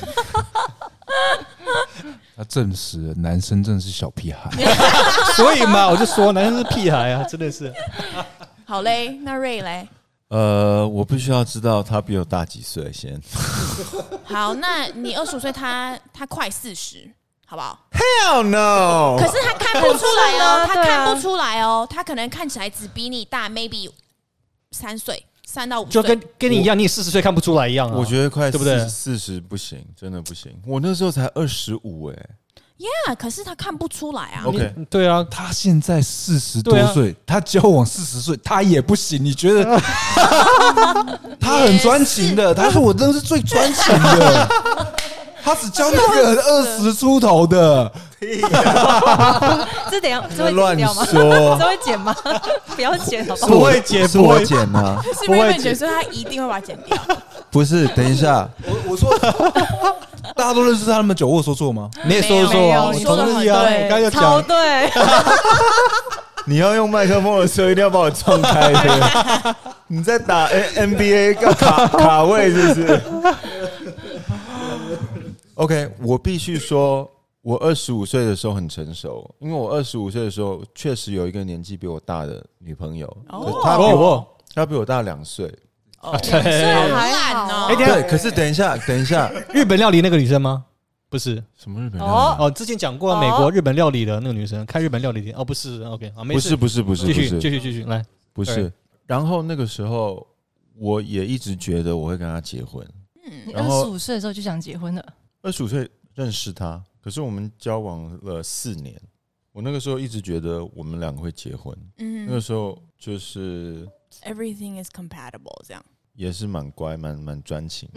[2.35, 4.49] 他证实了男生真的是小屁孩，
[5.35, 7.73] 所以嘛，我就说男生是屁孩啊，真的是。
[8.65, 9.87] 好嘞，那瑞嘞？
[10.29, 13.19] 呃，我必须要知道他比我大几岁先。
[14.23, 17.11] 好，那你二十五岁，他他快四十，
[17.45, 19.17] 好不好？Hell no！
[19.19, 23.89] 可是他看不出来哦，他看不出来哦，他可能看起来只比你大，maybe
[24.71, 27.95] 三岁，三到五岁，就跟跟你一样，你四十岁看不出来一样啊。
[27.95, 30.51] 我觉得快对不对四四十不行，真的不行。
[30.65, 32.15] 我那时候才二十五哎。
[32.77, 34.43] Yeah，可是他看不出来啊。
[34.45, 39.21] OK，对啊，他现在四十多岁，他交往四十岁，他也不行。
[39.21, 39.65] 你觉得
[41.41, 42.55] 他很专情的？
[42.55, 44.49] 他说我真的是最专情的，
[45.49, 47.91] 他只教那个二十出头的。
[49.89, 51.05] 这等一下这会乱剪掉吗？
[51.05, 51.23] 说
[51.57, 52.13] 这会剪吗？
[52.75, 53.47] 不要剪好不好？
[53.47, 56.97] 不会剪，是我不会剪啊，是不会 Raymond 姐说他一定会把它剪掉。
[57.49, 57.87] 不是。
[57.95, 59.17] 等一下，我我说，
[60.35, 61.89] 大家都认识他那么久，我有说错吗？
[62.05, 63.63] 你也说说啊，同意啊。
[63.89, 64.91] 刚刚就讲，对，
[66.45, 69.55] 你要用麦克风的时候一定要把我撞开的。
[69.87, 70.43] 你在打
[70.75, 73.01] N NBA 要卡卡位是不是
[75.59, 77.09] ？OK，我必须说，
[77.41, 85.53] 我二十五岁的时候很成熟，因为我二十五岁的时候确实有一个年纪比我大的女朋友，哦她比我哦，她比我大两岁。
[86.01, 87.65] 哦， 对好还好烂哦。
[87.67, 90.63] 哎等一下对，可是等一下，等一下，日本料理那个女生吗？
[91.09, 92.07] 不是什么日本人？
[92.09, 98.01] 哦哦，之前讲过哦美国日本料理的那个女生，开日本料理店哦，不是，OK，好，没事不是，不是，不是，继续，继续继续来，
[98.31, 98.71] 不是。
[99.05, 100.25] 然后那个时候，
[100.77, 102.87] 我也一直觉得我会跟她结婚。
[103.25, 105.05] 嗯你二十五岁的时候就想结婚了，
[105.41, 108.99] 二十五岁认识他，可是我们交往了四年。
[109.51, 113.87] 我那个时候一直觉得我们两个会结婚，嗯那个嗯时候就是
[114.23, 115.83] ，everything is compatible 这样。
[116.13, 117.89] 也是蛮乖、蛮蛮专情。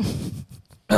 [0.87, 0.95] 不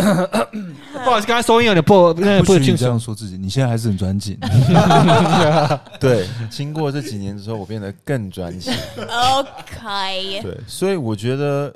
[1.10, 3.00] 好意思，刚才收音有点不那不许你这样。
[3.00, 4.38] 说自己，你现在还是很专情。
[5.98, 8.72] 对，经过这几年之后，我变得更专情。
[8.98, 11.74] OK，对，所以我觉得，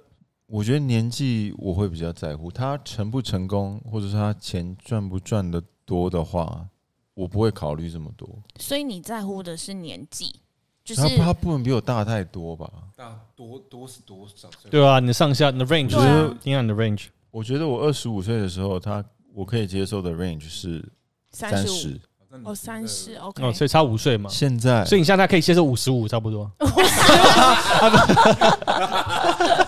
[0.51, 6.67] 我觉得年纪我会比较在乎，他成不成功，或者是他钱赚不赚的多的话，
[7.13, 8.27] 我不会考虑这么多。
[8.59, 10.37] 所以你在乎的是年纪，
[10.83, 12.67] 就是他他不能比我大太多吧？
[12.97, 14.71] 大多多是多少岁？
[14.71, 20.83] 对啊，你的上下你的 range，对啊你看你的 range，我觉得我二十五岁的时候，他我可以接受的 range 是
[21.31, 22.01] 三十五三十。
[22.45, 26.51] 哦，三十 OK，哦，所以差五岁嘛，现在，所以你现在可以接受五十五差不多。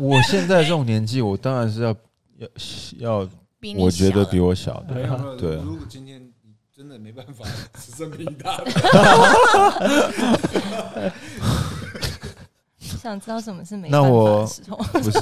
[0.00, 1.94] 我现在这种年纪，我当然是要
[2.38, 2.48] 要
[3.22, 3.28] 要，
[3.60, 4.94] 比你我觉得小比我小的。
[4.94, 7.44] 对啊对如果今天你真的没办法，
[7.78, 8.60] 只剩比你大，
[12.80, 14.76] 想知道什么是没办法那我的时候。
[15.00, 15.20] 不是，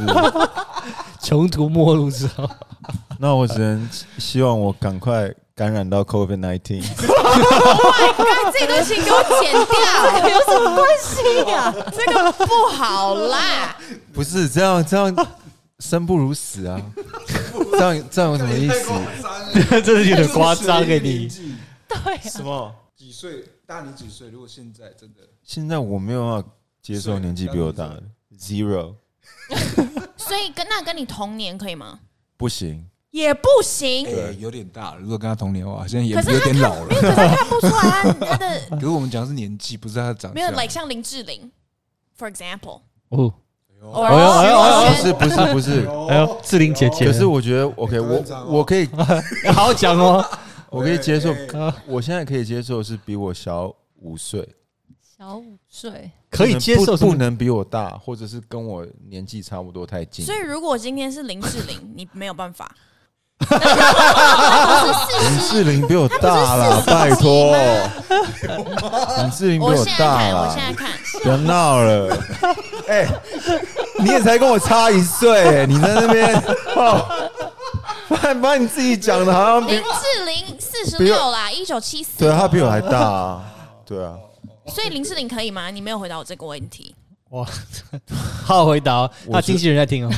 [1.20, 2.48] 穷途末路之后，
[3.18, 6.82] 那我只能希望我赶快感染到 COVID nineteen。
[6.82, 11.72] 干这个东西给我剪掉， 有什么关系呀？
[11.92, 13.76] 这个不好啦。
[14.14, 15.14] 不是这样，这样
[15.80, 16.80] 生不如死啊！
[17.72, 19.80] 这样这样有什么意思？
[19.82, 21.28] 真的有点夸张给你。
[21.88, 22.74] 对啊，什么？
[22.96, 24.28] 几岁大你几岁？
[24.28, 26.48] 如果现在真的现在我没有办法
[26.80, 28.02] 接受年纪比我大的
[28.38, 28.94] zero，
[30.16, 32.00] 所以跟那跟你同年可以吗？
[32.36, 32.88] 不行。
[33.10, 36.88] 也不行，哎有点大了，如果跟他同年的话，现在也是有点老了。
[36.88, 40.34] 可是看不出来他他的 可是我们讲的是年纪，不是他的长相。
[40.34, 41.48] 没有，like 像林志玲
[42.18, 43.32] ，for example，哦，
[43.85, 48.87] 哦哎呦哎呦哎呦不是不是不是， 哎呦志玲姐姐，可是我觉得 OK，我我可以
[49.53, 50.24] 好好讲哦。
[50.70, 54.49] 我可以接受啊，我现在可以接受是比我小五岁，
[55.16, 60.24] 小五岁，可以接受不能比我大，或者是跟我年纪差不多太近。
[60.26, 62.74] 所以如果今天是林志玲，你没有办法。
[65.20, 67.55] 林志玲比我大啦， 拜托，
[69.18, 70.91] 林志玲比我现在大看，我现啦，在看，
[71.22, 72.16] 不要闹了。
[72.89, 73.09] 哎，
[73.99, 76.35] 你也才跟我差一岁，你在那边
[76.76, 77.30] 哦，
[78.09, 82.11] 把把你自己讲的好像比林志玲四十六啦，一九七四。
[82.18, 83.43] 对他比我还大啊，
[83.85, 84.14] 对啊。
[84.68, 85.70] 所以林志玲可以吗？
[85.70, 86.95] 你没有回答我这个问题。
[87.30, 87.45] 哇，
[88.45, 89.11] 好好回答哦。
[89.26, 90.12] 我是他经纪人在听哦。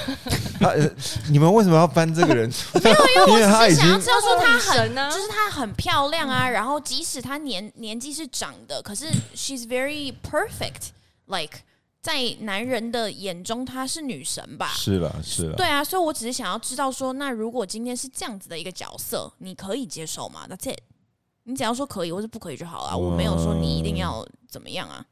[0.59, 0.91] 他呃
[1.31, 2.91] 你们为什么要翻这个人出来？
[3.29, 6.49] 因为他已经只是想要知道说她很，就是她很漂亮啊。
[6.49, 11.59] 然后即使她年年纪是长的，可是 she's very perfect，like
[12.01, 14.69] 在男人的眼中她是女神吧？
[14.75, 20.81] 是了是了，对啊，所以我只是想要知道说，那如果今天是这样子的一个角色，你可以接受吗？That's it。
[21.49, 25.05] 你只要说可以或是不可以就好了，我没有说你一定要怎么样啊。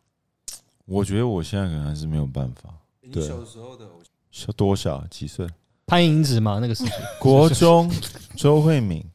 [0.86, 2.70] 我觉得我现在可能还是没有办法。
[3.12, 3.86] 对时候的
[4.35, 5.47] 小多少几岁？
[5.87, 6.93] 潘迎紫嘛，那个事情。
[7.20, 7.89] 国中
[8.37, 9.09] 周慧敏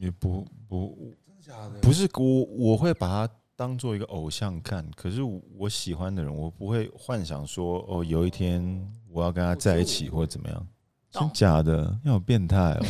[0.00, 1.78] 也不不，真的假的？
[1.82, 4.90] 不是我，我会把他当做一个偶像看。
[4.96, 10.66] 可是我喜欢的人，我不会幻想说，哦，有一天我要跟他在一起或者怎么样。
[11.10, 11.94] 真假的？
[12.04, 12.86] 要有变态哦！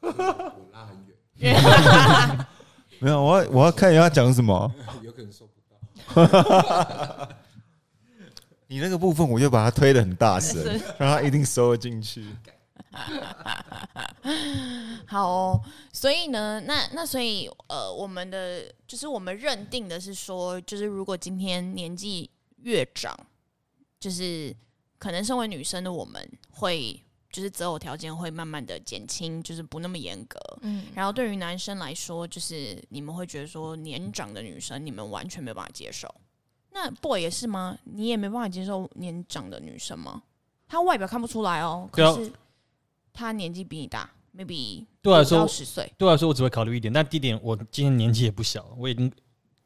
[0.00, 0.12] 我
[0.72, 0.96] 拉很
[1.38, 2.46] 远。
[3.00, 4.72] 没有，我要我要看你要讲什么。
[5.02, 5.54] 有可能收不
[6.14, 7.28] 到。
[8.74, 10.60] 你那个部分，我就把它推的很大声，
[10.98, 12.26] 让他一定收了进去。
[15.06, 15.60] 好，哦，
[15.92, 22.28] 所以呢，那那所以呃，我们的就是我们认定的是说，就是如果今天年纪
[22.64, 23.16] 越长，
[24.00, 24.52] 就是
[24.98, 27.00] 可能身为女生的我们会
[27.30, 30.36] 就是择偶条件会慢慢的减轻，就是不那么严格。
[30.62, 36.12] 嗯，然后对于男生来说，就是你们会觉得说年长的女生你们完全没有办法接受。
[36.74, 37.78] 那 boy 也是吗？
[37.84, 40.22] 你也没办法接受年长的女生吗？
[40.68, 42.30] 她外表看不出来哦，可是
[43.12, 45.90] 她年纪比你大，maybe 对我来说十岁。
[45.96, 46.92] 对我来说，我只会考虑一点。
[46.92, 49.10] 但第一点，我今年年纪也不小，我已经。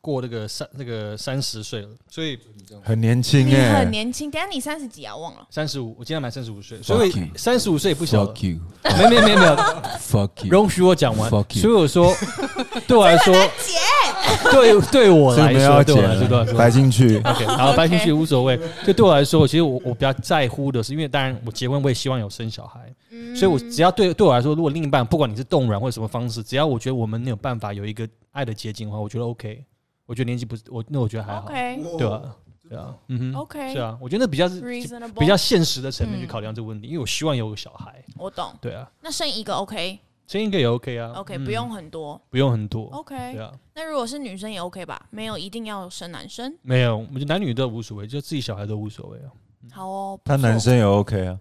[0.08, 2.38] 过那个三那个三十岁了，所以
[2.82, 4.30] 很年轻哎，很年轻。
[4.30, 5.14] 等下你三十几啊？
[5.14, 5.94] 忘了，三十五。
[5.98, 8.24] 我今天满三十五岁，所以三十五岁也不小。
[8.24, 9.56] Fuck you，没没没没有。
[10.00, 11.30] Fuck you，容许我讲完。
[11.30, 12.14] Fuck，所以我说，
[12.88, 13.34] 对我来说，
[14.50, 17.18] 对对我来说，对我来说，白进去。
[17.18, 18.58] OK，好，白进去无所谓。
[18.86, 22.80] 就对我来说，其实我我比较在乎的是，因为当然我结婚我也希望有生小孩，
[23.36, 29.64] 所以我只要对对我来说，如果另一半不管你是冻卵或者什么方式，只要我觉得我们没有办法有一个爱的结晶的话，我觉得 OK。
[30.08, 32.34] 我觉得年纪不是我，那我觉得还好，对吧？
[32.66, 34.60] 对啊，嗯哼，OK，是啊，我觉得那比较是
[35.18, 38.02] 比较现实的层面去考量这个问题，因为我希望有个小孩。
[38.16, 43.52] 我懂，对啊，那生一个 OK，生一个也 OK 啊，OK，不用很多，不用很多，OK，对啊。
[43.74, 45.06] 那如果是女生也 OK 吧？
[45.10, 49.28] 没有一定要生男生，没有，我觉得男女都无所谓，就自己小孩都无所谓啊。
[49.70, 51.38] 好哦，他男生也 OK 啊。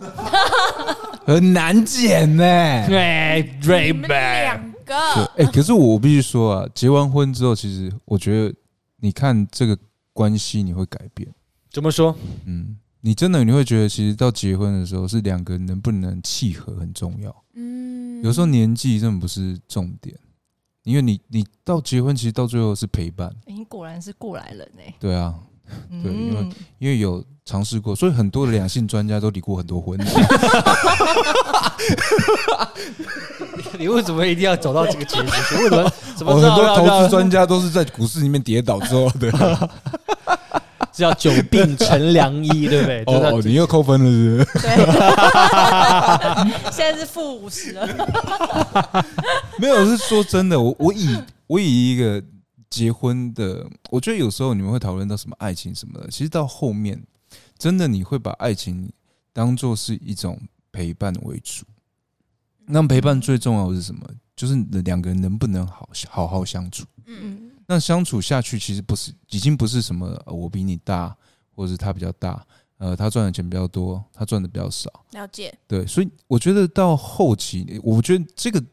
[1.26, 2.42] 很难剪呢，
[2.86, 3.42] 对，
[4.96, 5.24] 两个。
[5.36, 8.54] 哎，可是我必须说啊，结完婚之后，其实我觉得，
[8.96, 9.78] 你看这个
[10.12, 11.28] 关系，你会改变。
[11.70, 12.14] 怎么说？
[12.46, 17.34] 嗯，你真的你会觉得，其实到结婚的时候，是两个人能不能契合很重要。
[17.54, 20.16] 嗯，有时候年纪真的不是重点，
[20.82, 23.34] 因为你你到结婚，其实到最后是陪伴。
[23.46, 24.94] 你果然是过来人哎。
[24.98, 25.38] 对啊。
[26.02, 26.46] 对，因为
[26.78, 29.98] 因为有尝试过，所以很多的两性专家都离过很多婚。
[33.78, 35.22] 你为什么一定要走到这个结局？
[35.22, 35.92] 为什么？
[36.16, 39.30] 怎么很多投资专家都是在股市里面跌倒之后的？
[40.92, 43.02] 这叫久病成良医，对不对？
[43.06, 44.60] 哦，你又扣分了，是？
[44.60, 44.70] 对，
[46.70, 47.88] 现在是负五十了。
[49.58, 51.16] 没有，是说真的，我我以
[51.46, 52.22] 我以一个。
[52.70, 57.02] 结婚的，我觉得有时候你们会讨论到什么爱情什么的，其实到后面，
[57.58, 58.90] 真的你会把爱情
[59.32, 60.40] 当做是一种
[60.70, 61.64] 陪伴为主。
[62.66, 64.08] 那陪伴最重要的是什么？
[64.36, 64.54] 就是
[64.84, 66.86] 两个人能不能好好好相处。
[67.06, 71.14] 嗯，那相处下去，其实不是已经不是什么我比你大，
[71.54, 72.46] 或者是他比较大，
[72.78, 75.04] 呃，他赚的钱比较多，他赚的比较少。
[75.10, 75.52] 了解。
[75.66, 78.64] 对，所以我觉得到后期，我觉得这个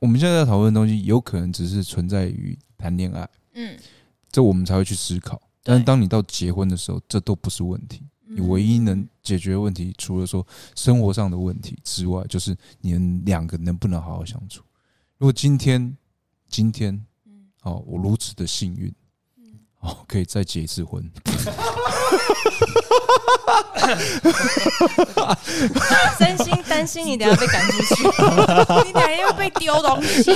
[0.00, 3.26] 我们现在在讨论的东西，有可能只是存在于谈恋爱。
[3.54, 3.78] 嗯，
[4.30, 5.40] 这我们才会去思考。
[5.62, 8.02] 但是当你到结婚的时候，这都不是问题。
[8.26, 10.44] 你唯一能解决问题，除了说
[10.74, 14.62] 生活上的问题之外，就是你们两个能不能好好相处。
[15.18, 15.96] 如果今天，
[16.48, 16.94] 今天，
[17.26, 18.92] 嗯，哦，我如此的幸运，
[19.36, 21.08] 嗯，哦，可以再结一次婚。
[26.18, 28.02] 真心担心你等下被赶出去，
[28.86, 30.22] 你等下又被丢东西，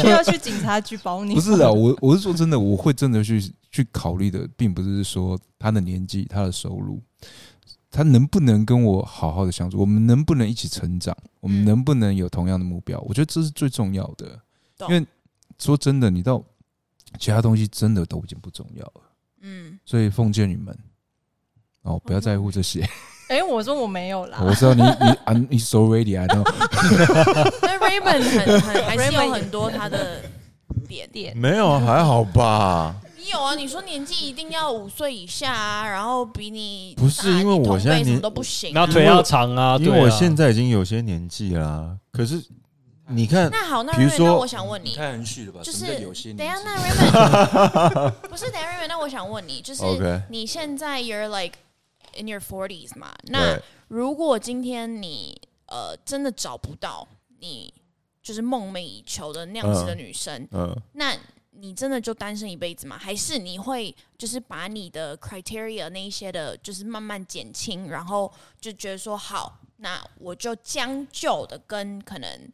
[0.00, 1.34] 需要去警察局保你。
[1.34, 7.00] 不是的，我我是说真的，我会真的去去考虑的，并不是说他的年纪、他的收入，
[7.90, 12.98] 他能不能跟我好好的相处，我们能不能一起成长，我们能不能有同样的目标？
[13.00, 14.40] 我觉得这是最重要的。
[14.88, 15.06] 因为
[15.58, 16.42] 说真的，你到
[17.18, 19.00] 其他东西真的都已经不重要了。
[19.40, 20.76] 嗯，所以奉劝你们。
[21.86, 22.86] 哦，不要在乎这些。
[23.28, 24.38] 哎，我说我没有啦。
[24.40, 26.44] 我知道你你啊，你 so ready，I know。
[27.62, 30.22] 那 Raymond 很很 还是有很多他的
[30.86, 31.36] 点点。
[31.36, 32.94] 没有，还好吧。
[33.16, 33.56] 你有啊？
[33.56, 39.76] 你说年纪一定要五岁以下啊，然后比你不是因为我现在什么都不行，然后腿要长啊。
[39.80, 41.96] 因为我现在已经有些年纪啦。
[42.12, 42.40] 可是
[43.08, 45.60] 你看，那好，那比如说，我想问你，太含蓄了吧？
[45.64, 49.82] 就是有些等下，那 Raymond 不是等下 Raymond，那我想问你，就是
[50.30, 51.54] 你现在 you're like。
[52.18, 57.06] In your forties 嘛，那如果今天你呃真的找不到
[57.40, 57.72] 你
[58.22, 61.14] 就是梦寐以求的那样子的女生，嗯，那
[61.50, 62.98] 你真的就单身一辈子吗？
[62.98, 72.48] 还是你会就是把你的 criteria 那一些的，就是慢慢减轻，然后就觉得说好，那我就将就的跟可能也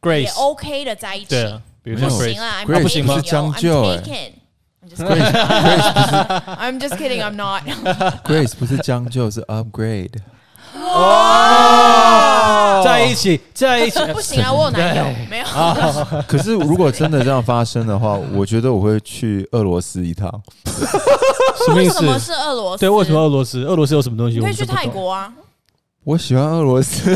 [0.00, 1.30] Grace OK 的在一起。
[1.30, 3.82] 对啊，比如说不 Grace 行啦 Grace，I'm 不行吗将就.
[4.80, 5.22] I'm just kidding.
[6.46, 7.20] I'm just kidding.
[7.22, 7.62] I'm not.
[8.24, 10.14] Grace 不是将就，是 upgrade。
[10.74, 12.02] 哦，
[12.84, 15.46] 在一起，在一起， 不行啊，我有男友，没有。
[16.28, 20.30] 可是如果真的这样发生的话，我觉得我会去俄罗斯一趟。
[20.66, 22.00] 什么意思？
[22.00, 22.80] 为什么是俄罗斯？
[22.80, 23.64] 对，为什么俄罗斯？
[23.64, 24.38] 俄罗斯有什么东西？
[24.38, 24.86] 你可以去泰。
[24.86, 25.32] 国啊。
[26.04, 27.12] 我喜欢俄罗斯。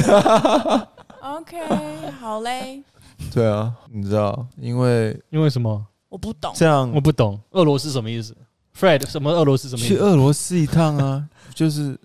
[1.22, 1.56] OK，
[2.20, 2.82] 好嘞。
[3.32, 5.86] 对啊，你知道，因为因为什么？
[6.12, 6.52] 我不懂。
[6.54, 8.36] 这样我不懂俄罗斯什么意思。
[8.78, 9.94] Fred，什么俄罗斯什么意思？
[9.94, 11.98] 去俄罗斯一趟啊，就是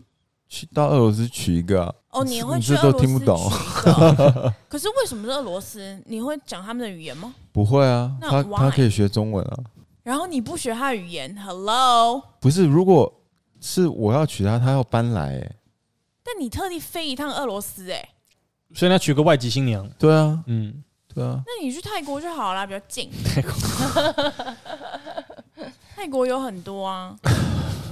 [0.47, 1.93] 去到俄罗斯娶一个啊。
[2.11, 3.51] 哦，你会你这都去俄罗斯听不懂
[4.69, 6.01] 可是为什么是俄罗斯？
[6.05, 7.35] 你会讲他们的语言吗？
[7.51, 8.57] 不会啊，那他 why？
[8.57, 9.59] 他可以学中文啊。
[10.03, 12.23] 然后你不学他的语言，Hello？
[12.39, 13.13] 不是，如果
[13.59, 15.55] 是我要娶她，她要搬来、欸，
[16.23, 18.07] 但你特地飞一趟俄罗斯，哎，
[18.73, 19.85] 所以他娶个外籍新娘。
[19.99, 20.81] 对啊，嗯，
[21.17, 23.09] 对啊，那你去泰国就好啦，比较近。
[23.25, 23.51] 泰国
[25.95, 27.15] 泰国有很多啊，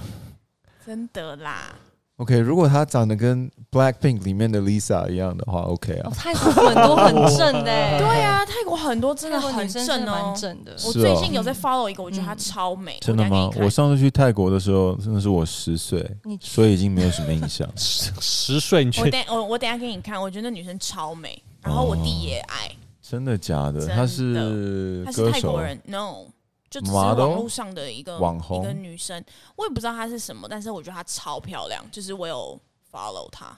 [0.86, 1.73] 真的啦。
[2.17, 10.36] OK，如果她长得跟 Blackpink 里面的 Lisa 一样的话，OK 哦啊，，泰国很多很正的欸，对啊，泰国很多真的很正哦蛮。
[10.36, 10.78] 正的。
[10.78, 12.97] 是哦我最近有在 follow 一个，我觉得她嗯超美。
[13.01, 16.07] 真的吗我上次去泰国的时候，真的是我十岁，
[16.39, 17.67] 所以已经没有什么印象。
[17.76, 22.71] 十 十岁你我等我我等下给你看，我觉得那女生超美，然后我弟也爱，
[23.08, 23.86] 真的假的？
[23.88, 25.32] 她是她是歌手？
[25.32, 26.26] 泰国，人，no，
[26.72, 27.20] 就只是 Model？
[27.20, 28.64] 网络上的一个网红？
[28.64, 29.24] 一个女生，
[29.56, 32.60] 我也不知道她是什么，但是我觉得她超漂亮，就是我有
[32.91, 33.56] follow 她。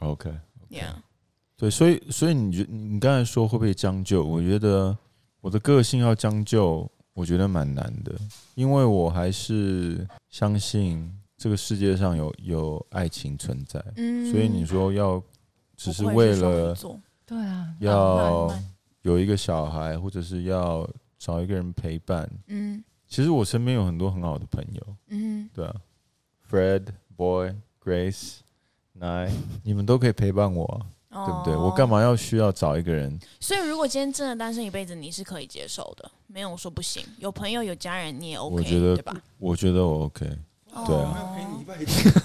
[0.00, 0.92] OK，，yeah，
[1.56, 4.22] 对，所以所以你觉你刚才说会不会将就？
[4.22, 4.94] 我觉得
[5.40, 8.12] 我的个性要将就，我觉得蛮难的，
[8.54, 14.30] 因为我还是相信这个世界上有有爱情存在，嗯。
[14.30, 15.22] 所以你说要
[15.78, 17.00] 只是为了座。
[17.24, 18.54] 对啊，要
[19.02, 20.88] 有一个小孩，或者是要
[21.18, 22.28] 找一个人陪伴。
[22.48, 25.74] 嗯其实我身边有很多很好的朋友，嗯，对啊
[26.50, 26.84] ，Fred、
[27.14, 28.36] Boy、Grace、
[28.98, 29.32] Nine，
[29.62, 30.64] 你们都可以陪伴我
[31.10, 31.54] 啊、对不对？
[31.54, 32.00] 我干嘛？
[32.00, 33.18] 要需要找一个人？
[33.38, 37.04] 所以如果今天真的单身一辈子，你是可以接受的，没有说不行。
[37.18, 39.14] 有朋友有家人，你也 OK，我觉得对吧？
[39.38, 40.26] 我觉得我 OK，
[40.86, 41.36] 对啊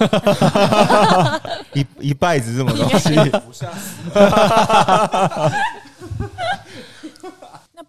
[0.07, 1.41] 哦
[1.73, 3.13] 一一辈子这么东西，
[4.15, 5.51] 那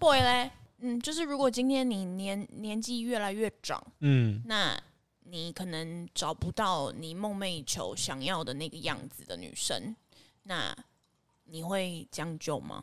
[0.09, 4.75] boy 嘞，嗯，就是如果今天你年年纪越来越长，嗯，那
[5.25, 9.95] 你可能找不到你梦寐以求想要的那个样子的女生，
[10.45, 10.75] 那
[11.45, 12.83] 你会将就吗？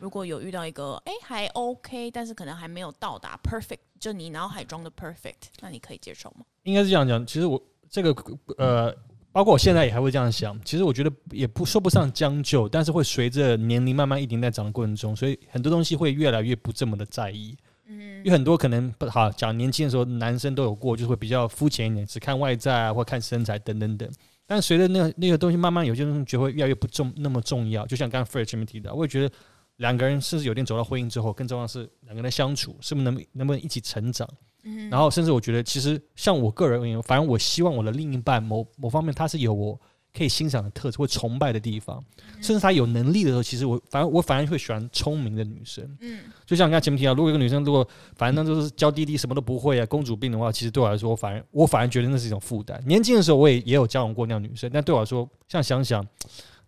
[0.00, 6.44] 如果有遇到一个哎、还 OK，但是可能还没有到达 perfect，就你脑海中的 perfect，那你可以接受吗？
[6.64, 7.24] 应该是这样讲。
[7.24, 8.12] 其实我这个
[8.58, 8.92] 呃，
[9.34, 10.56] 包括我现在也还会这样想。
[10.64, 17.56] 其实我觉得也不说不上将就，但是会随着年龄慢慢一点在长的过程中，所以很多东西会越来越不这么的在意。
[17.86, 24.08] 嗯因为很多可能不好讲，年轻的时候男生都有过，就是会比较肤浅一点，只看外在啊，或看身材等等等。
[24.46, 27.84] 但随着那个那个东西慢慢有些东西就会越来越不重那么重要。
[27.86, 29.34] 就像刚刚 Fred 前面提到，我也觉得
[29.78, 34.28] 两个人甚至有点走到婚姻之后，更重要的是两个人的相处是不是能能不能一起成长。
[34.64, 39.78] 嗯然后甚至我觉得，其实像我个人而言，反正我希望我的另一半某某方面他是有我
[40.16, 42.02] 可以欣赏的特质或崇拜的地方，
[42.40, 45.84] 甚至他有能力的时候，其实我反正我反而会喜欢聪明的女生。
[46.00, 52.80] 嗯就像刚才前面提到，如果一个女生如果反正就是娇滴滴什么都不会啊，公主病的话，其实对我来说，我反而我反而觉得那是一种负担。
[52.86, 56.06] 年轻的时候我也也有交往过那样女生，但对我来说，像想想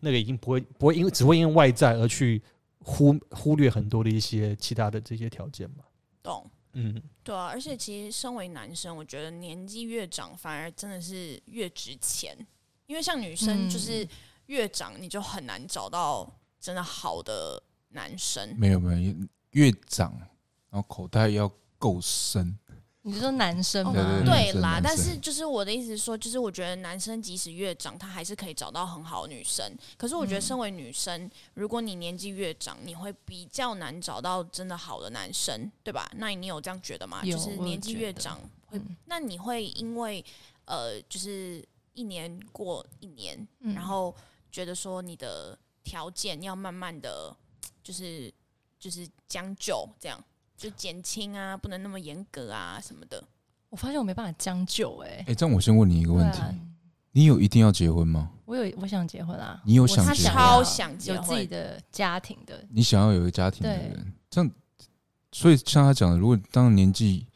[0.00, 2.42] 那个已经不会不会因为只会因为外在而去
[2.80, 5.84] 忽忽略很多的一些其他的这些条件嘛。
[6.22, 6.50] 懂。
[6.78, 12.36] 嗯，对啊，而且其实身为男生，我觉得年纪越长，反而真的是越值钱。
[12.86, 14.06] 因为像女生，嗯就是
[14.46, 18.54] 越长你就很难找到真的好的男生。
[18.58, 19.14] 没有没有，
[19.52, 20.14] 越长，
[20.68, 22.56] 然后口袋要够深，
[23.06, 23.92] 你是说男生吗？
[24.24, 29.64] 对啦，但是就是我的意思是说，就是我觉得男生即使越长，他还是可以找到很好的女生。
[29.96, 36.10] 可是我觉得，嗯身为女生，如果你年纪越长，你会比较难找到真的好的男生，对吧？
[36.16, 37.20] 那你有这样觉得吗？
[37.22, 40.24] 有就是年纪越长，会嗯那你会因为
[40.64, 44.12] 呃，就是一年过一年，嗯然后
[44.50, 47.32] 觉得说你的条件要慢慢的，
[47.84, 48.34] 就是
[48.80, 50.20] 就是将就这样。
[50.56, 53.22] 就减轻啊，不能那么严格啊，什么的。
[53.68, 56.54] 我发现我没办法将就哎、哎，这样我先问你一个问题啊，
[57.12, 58.30] 你有一定要结婚吗？
[58.44, 60.32] 我有我想结婚啊，你有想结婚？
[60.32, 64.50] 超想结有自己，的家庭的，你想要有一个家庭的人，这样
[65.32, 67.26] 所以像他讲的，如果当年纪，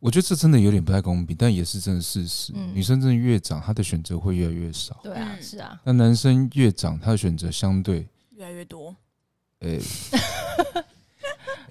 [0.00, 2.52] 我觉得这真的有点不太公平，但也是真的事实。
[2.74, 4.98] 女生真的越长，她的选择会越来越少。
[5.02, 5.80] 对啊，是啊。
[5.84, 8.94] 那男生越长，他的选择相对越来越多。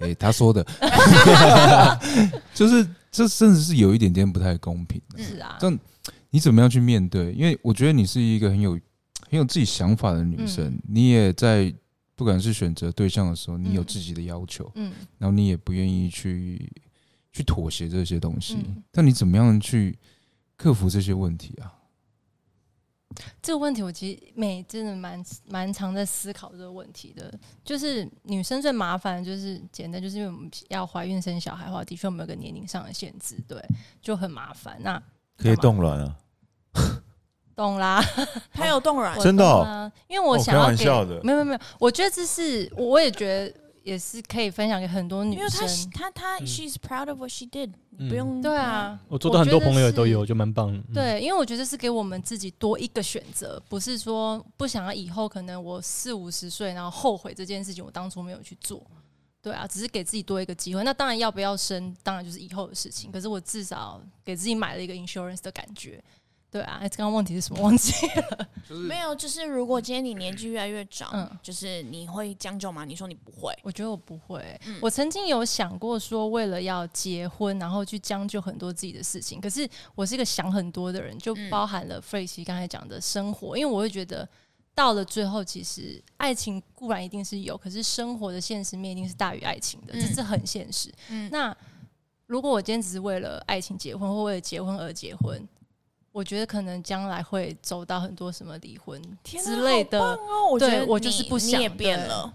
[0.00, 0.64] 诶，诶，他说的，
[2.54, 5.00] 就是这甚至是有一点点不太公平。
[5.16, 5.70] 是啊，这
[6.30, 7.32] 你怎么样去面对？
[7.32, 8.72] 因为我觉得你是一个很有
[9.28, 11.72] 很有自己想法的女生，你也在
[12.14, 16.70] 不管是选择对象的时候，你有自己的要求，嗯，然后你也不愿意去
[17.32, 18.58] 去妥协这些东西。
[18.90, 19.98] 但你怎么样去
[20.56, 21.72] 克服这些问题啊？
[23.42, 27.32] 这个问题我其实每真的蛮蛮常在思考这个问题的，
[27.64, 33.62] 就是女生最麻烦的就是简单，就是因为我们要怀孕生小孩的话，的确我们有个年龄上的限制，对，
[34.00, 34.76] 就很麻烦。
[34.80, 35.02] 那
[35.36, 36.16] 可以冻卵啊？
[37.56, 38.02] 懂啦，
[38.54, 39.92] 他有冻卵，真的？
[40.08, 43.59] 因为我想要开玩笑的，没有没有，我觉得这是我也觉得。
[43.82, 47.70] 也是可以分享给很多女生，因为她她她，she's proud of what she did，
[48.08, 50.80] 不用对啊，我做的很多朋友都有，就蛮棒。
[50.92, 58.84] 对，因为我觉得是给我们自己多一个选择，不是说不想要以后可能我四五十岁然后后悔这件事情，我当初没有去做。
[59.42, 60.84] 对啊，只是给自己多一个机会。
[60.84, 63.10] 那当然要不要生，当然就是以后的事情。
[63.10, 66.02] 可是我至少给自己买了一个 insurance 的感觉。
[66.50, 67.62] 对啊，刚刚问题是什么？
[67.62, 68.48] 忘记了。
[68.88, 72.84] 没有，就是如果今天你年纪越来越长，嗯，就是你会将就吗？
[72.84, 74.60] 你说你不会，我觉得我不会。
[74.80, 79.40] 我曾经有想过说，为了要结婚，然后去将就很多自己的事情。
[79.40, 84.28] 可是我是一个想很多的人，就包含了 f r e e 刚才讲的生活，因为我会觉得
[84.74, 90.92] 到了最后，其实爱情固然一定是有，可是生活的现实面一定是大于爱情的，这是很现实。
[91.10, 91.56] 嗯，那
[92.26, 95.48] 如果我今天只是为了爱情结婚，或为了结婚而结婚？
[96.12, 100.58] 我觉得可能将来会走到很多什么离婚之类的哦。
[100.58, 102.32] 对我就是不想变了，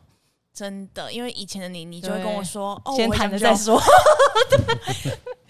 [0.54, 3.82] 真的，因为以前的你，你就会跟我说：“哦，先谈了再说。”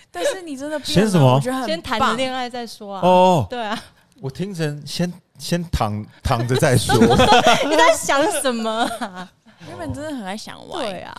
[0.10, 1.40] 但是你真的先什么？
[1.66, 3.02] 先谈着恋爱再说啊！
[3.06, 3.80] 哦，对啊，
[4.22, 6.96] 我听成先先躺躺着再说。
[7.70, 8.90] 你在想什么？
[9.68, 10.86] 原本真的很爱想歪。
[10.86, 11.16] 对啊。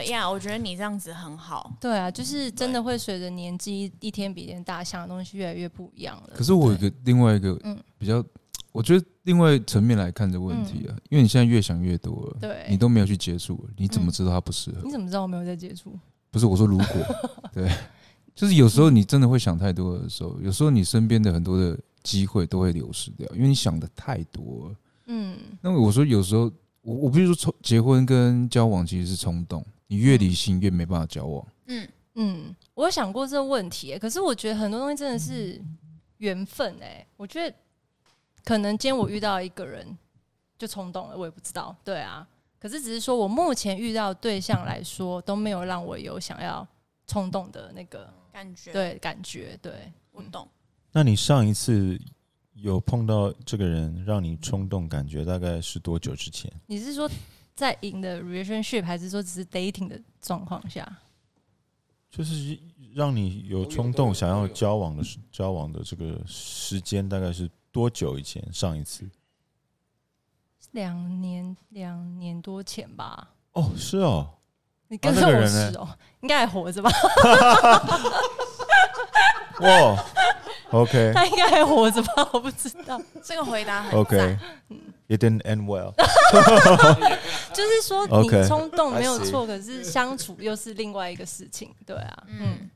[0.00, 1.72] 对呀，我觉得你这样子很好。
[1.80, 6.30] 对啊，就是真的会随着年纪一天比一天大，想的东西越来越不一样了。
[6.34, 8.24] 可是我有个另外一个，嗯，比较，
[8.72, 14.80] 我觉得另外层面来看这个问题啊，因为你现在越想越多了，对，你都没有去接触，你怎么知道它不适合？
[14.84, 15.96] 你怎么知道我没有在接触？
[16.30, 16.86] 不是我说如果，
[17.52, 17.70] 对，
[18.34, 24.76] 就是有时候你真的会想太多的时候，有时候你身边的很多的机会都会流失掉，因为你想的太多了。
[25.06, 26.50] 嗯，那么我说有时候
[26.82, 29.64] 我我比如说冲结婚跟交往其实是冲动。
[29.86, 31.46] 你越理性越没办法交往。
[31.66, 35.60] 嗯嗯，我有想过这个问题，可是我觉得很多东西真的是
[36.18, 37.06] 缘分哎。
[37.16, 37.54] 我觉得
[38.44, 39.86] 可能今天我遇到一个人
[40.58, 41.76] 就冲动了，我也不知道。
[41.84, 42.26] 对啊，
[42.58, 46.66] 可是只是说我目前遇到对象来说都没有让我有想要
[47.06, 48.72] 冲动的那个感觉。
[48.72, 50.48] 对，感觉对，我懂。
[50.90, 52.00] 那你上一次
[52.54, 56.52] 有碰到这个人让你冲动感觉大概是多久之前？
[56.66, 57.10] 你是说？
[57.54, 60.90] 在 in 的 relationship 还是说只是 dating 的状况下，
[62.10, 62.58] 就是
[62.94, 68.42] 让你有冲动想要交往的交往的这个时间大概是多久以前？
[68.52, 69.06] 上一次
[70.70, 73.28] 两年两年多前吧。
[73.52, 74.30] 哦，是哦，
[74.88, 75.86] 你跟着我是哦，
[76.22, 76.90] 应该还活着吧？
[79.60, 80.04] 哇
[80.72, 82.28] ，OK，他应该还活着吧？
[82.32, 84.38] 我不知道，这个回答很 OK。
[85.08, 85.92] It didn't end well。
[87.52, 92.70] 就是说，你冲动没有错，可是相处又是另外一个事情，对啊，嗯，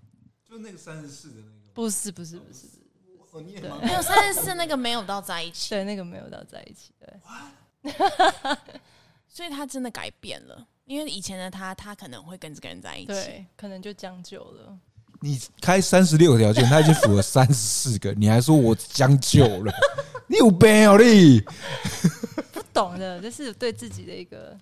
[0.49, 2.67] 就那个三十四的那个，不是不是不是，
[3.83, 7.93] 没有三十四那个没有到在一起，对，那个没有到在一起，对，
[9.29, 14.79] 所以他真的改变了，因为以前的他，他可能会跟这个人在一起，对，可能就将就了。
[15.21, 19.73] 你开三十六条件，他已经符合三十四个，你还说我将就了？
[20.29, 21.41] 你有病哦你！
[22.53, 24.57] 不懂的，这是对自己的一个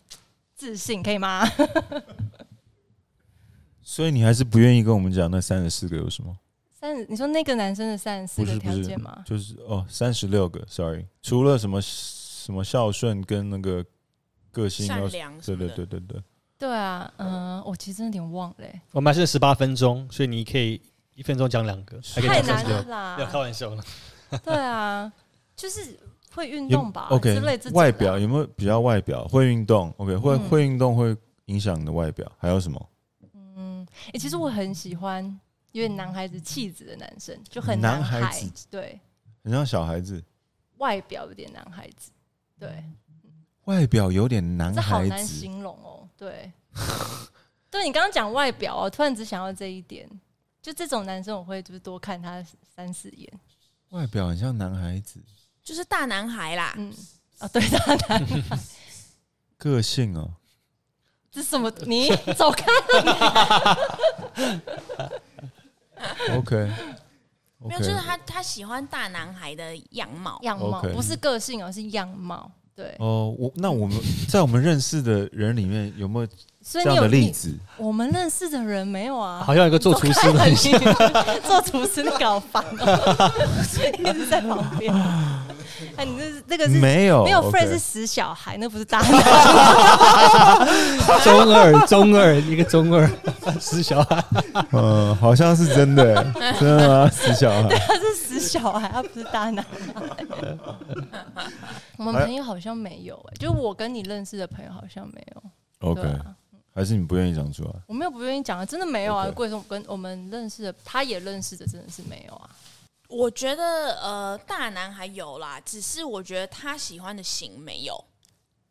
[0.55, 1.45] 自信，可以吗？
[3.83, 6.37] 所以你还是不愿意跟我们讲那三十四个有什么？
[6.79, 9.23] 三十，你说那个男生的三十四个条件吗？
[9.25, 13.85] 就是哦，三十六个，sorry，除了什么什么孝顺跟那个
[14.53, 16.23] 个性善良，对对对对对。
[16.65, 18.67] 对啊，嗯，我其实真的有点忘了。
[18.93, 20.81] 我们还是十八分钟，所以你可以
[21.15, 23.17] 一分钟讲两个，太难了啦！
[23.21, 23.85] 要开玩笑了。
[24.43, 25.13] 对啊，
[25.55, 26.01] 就是
[26.35, 32.33] 会运动吧？OK，之类外表有没有比较外表会运动？OK，会会运动会影响你的外表？
[32.39, 32.89] 还有什么？
[33.57, 35.23] 嗯，哎，其实我很喜欢
[35.73, 38.99] 有点男孩子气质的男生，就很男孩子，对，
[39.43, 40.25] 很像小孩子，
[40.79, 42.11] 外表有点男孩子，
[42.59, 42.83] 对，
[43.67, 46.04] 外表有点男孩子，好难形容哦。
[46.25, 46.51] 对，
[47.71, 50.09] 对你刚刚讲外表哦，突然只想到这一点，
[50.63, 52.43] 就这种男生我会就是多看他
[52.75, 53.31] 三四眼，
[53.91, 55.21] 外表很像男孩子，
[55.63, 56.73] 就是大男孩啦。
[56.79, 56.95] 嗯，
[57.39, 58.59] 啊，对，大男孩，
[59.59, 60.31] 个性哦，
[61.31, 61.71] 这什么？
[61.83, 62.65] 你走开
[66.37, 66.73] ！OK，
[67.59, 72.51] 没有，就是他他喜欢大男孩的样貌，样貌不是个性，而是样貌。
[72.77, 73.97] 对哦，我那我们
[74.29, 76.27] 在我们认识的人里面有没有
[76.63, 77.55] 这样的例子？
[77.77, 80.51] 我们认识的人没有啊，好像有个做厨师的，
[81.47, 83.33] 做厨师那个好烦哦，
[83.99, 84.93] 一直在旁边。
[85.97, 89.11] 哎，你这是这个是没有没有 friend 是死小孩，那不是大男。
[91.23, 93.09] 中二中二一个中二
[93.61, 94.25] 死小孩，
[94.73, 96.15] 嗯，好像是真的，
[96.59, 97.11] 真的吗？
[97.13, 100.27] 死小孩，他是死小孩，他不是大男孩。
[101.97, 105.43] 我们朋友好像没有哎，就我跟你认识的朋友好像没有。
[105.81, 106.03] OK，
[106.75, 107.71] 还是你不愿意讲出来？
[107.87, 109.31] 我没有不愿意讲啊，真的没有啊。
[109.31, 112.51] 贵松跟我们认识的，他也认识的，真的是没有啊。
[113.09, 118.05] 我觉得呃，大男孩有啦，只是我觉得他喜欢的型没有。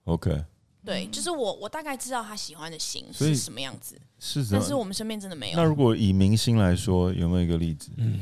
[0.05, 0.43] OK，
[0.83, 5.57] 对，就是我我大概知道他喜欢的型是什么样子，是，但是我们身边真的没有。
[5.57, 7.91] 那如果以明星来说，有没有一个例子？
[7.95, 8.19] 嗯，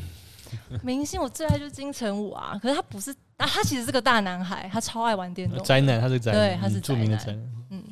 [0.84, 7.52] 明星我最爱就是金城武啊，可是他不是啊，他其实是个大男孩，他超爱玩电动，宅男，他是宅男，对，他是著名的宅男。
[7.70, 7.84] 嗯，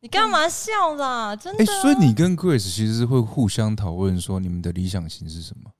[0.00, 1.34] 你干嘛笑啦？
[1.36, 1.64] 真的？
[1.80, 5.70] 所以你跟 Grace 其实是会互相讨论说你们的理想型是什么？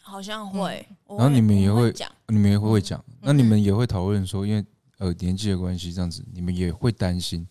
[0.00, 4.62] 好像会，然后你们也会讲，你们也会讲，那你们也会讨论说，因为
[4.98, 7.46] 呃年纪的关系，这样子你们也会担心。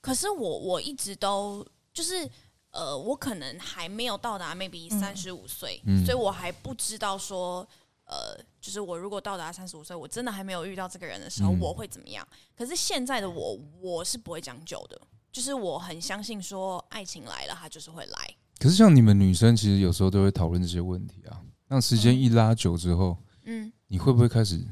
[0.00, 2.30] 可是我我一直都就是
[2.72, 7.66] 呃，我可能还没有到达 maybe 三十五岁，所以我还不知道说
[8.04, 12.26] 呃，就是我如果到达三十五岁，我真的还没有遇到这个人的时候，我会怎么样？
[12.56, 15.00] 可是现在的我，我是不会将就的，
[15.32, 18.36] 就是我很相信说，爱情来了，它就是会来。
[18.58, 21.40] 可是像你们女生，其实有时候都会讨论这些问题啊。
[21.68, 24.66] 那时间一拉久之后，嗯，你会不会开始，你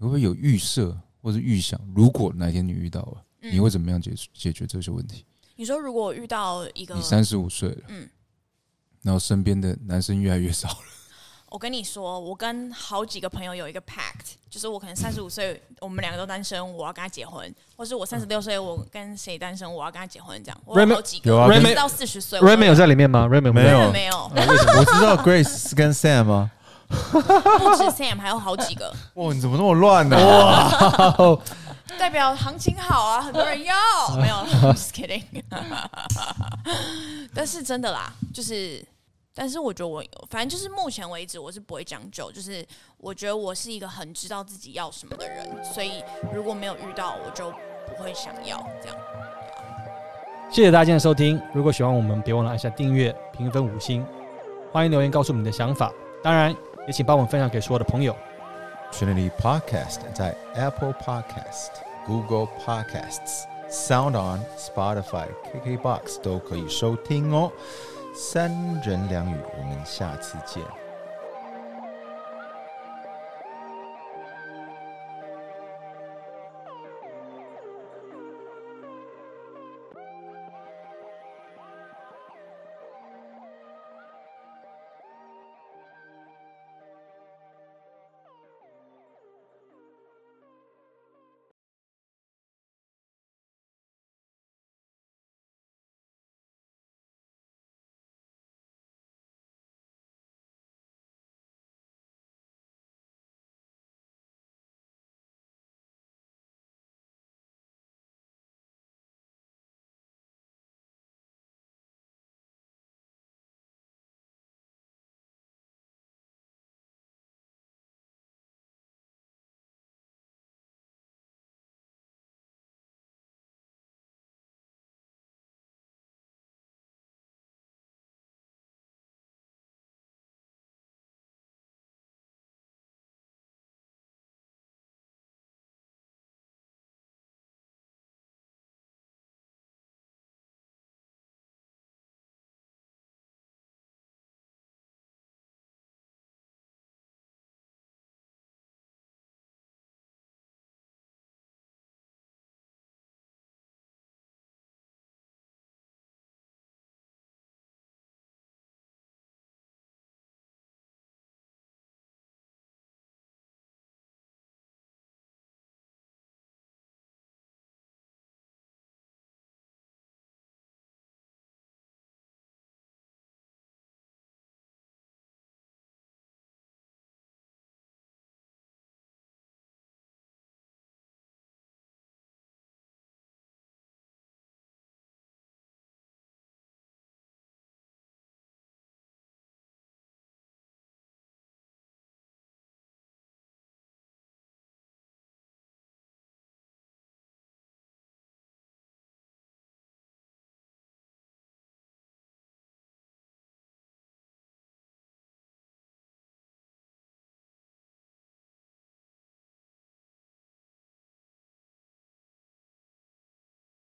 [0.00, 1.80] 会不会有预设或者预想？
[1.94, 5.24] 如果哪天你遇到了，你会怎么样解解决这些问题？
[5.60, 8.08] 你说，如果遇到一个你三十五岁了，嗯，
[9.02, 10.76] 然后身边的男生越来越少了。
[11.50, 17.46] 我跟你说，我跟好几个朋友有一个 pact，就是我可能三十五岁，我们两个都单身，我要跟他结婚；
[17.76, 20.42] 或是我三十六岁，我跟谁单身，我要跟他结婚。
[20.42, 24.32] 这样，我有好几个，有啊，到四十岁，Raymond 有在里面吗？Raymond 没有，没有。
[24.34, 26.50] 我知道 Grace 是跟 Sam 吗？
[26.88, 28.90] 不止 Sam，还有好几个。
[29.16, 30.16] 哇，你怎么那么乱呢？
[30.16, 31.38] 哇，
[31.98, 33.74] 代表行情好啊，很多人要。
[34.20, 34.34] 没有，
[34.72, 35.22] just kidding。
[37.34, 38.84] 但是真的啦，就是。
[39.32, 42.66] 但是我觉得我反正就是目前为止我是不会将就，就是
[42.98, 46.02] 我觉得我是一个很知道自己要什么的人，所以
[46.34, 47.50] 如果没有遇到，我就
[47.86, 48.96] 不会想要这样。
[50.50, 54.04] 谢谢大家今天的收听，如果喜欢我们，别忘了按下订阅、评分五星，
[54.72, 55.90] 欢迎留言告诉你的想法，
[56.24, 56.54] 当然
[56.86, 58.14] 也请帮我们分享给所有的朋友。
[58.92, 61.70] Trinity Podcast 在 Apple Podcast、
[62.06, 67.50] Google Podcasts、Sound On、Spotify、KKBox 都可以收听哦。
[68.14, 68.50] 三
[68.82, 70.62] 人两语，我们下次见。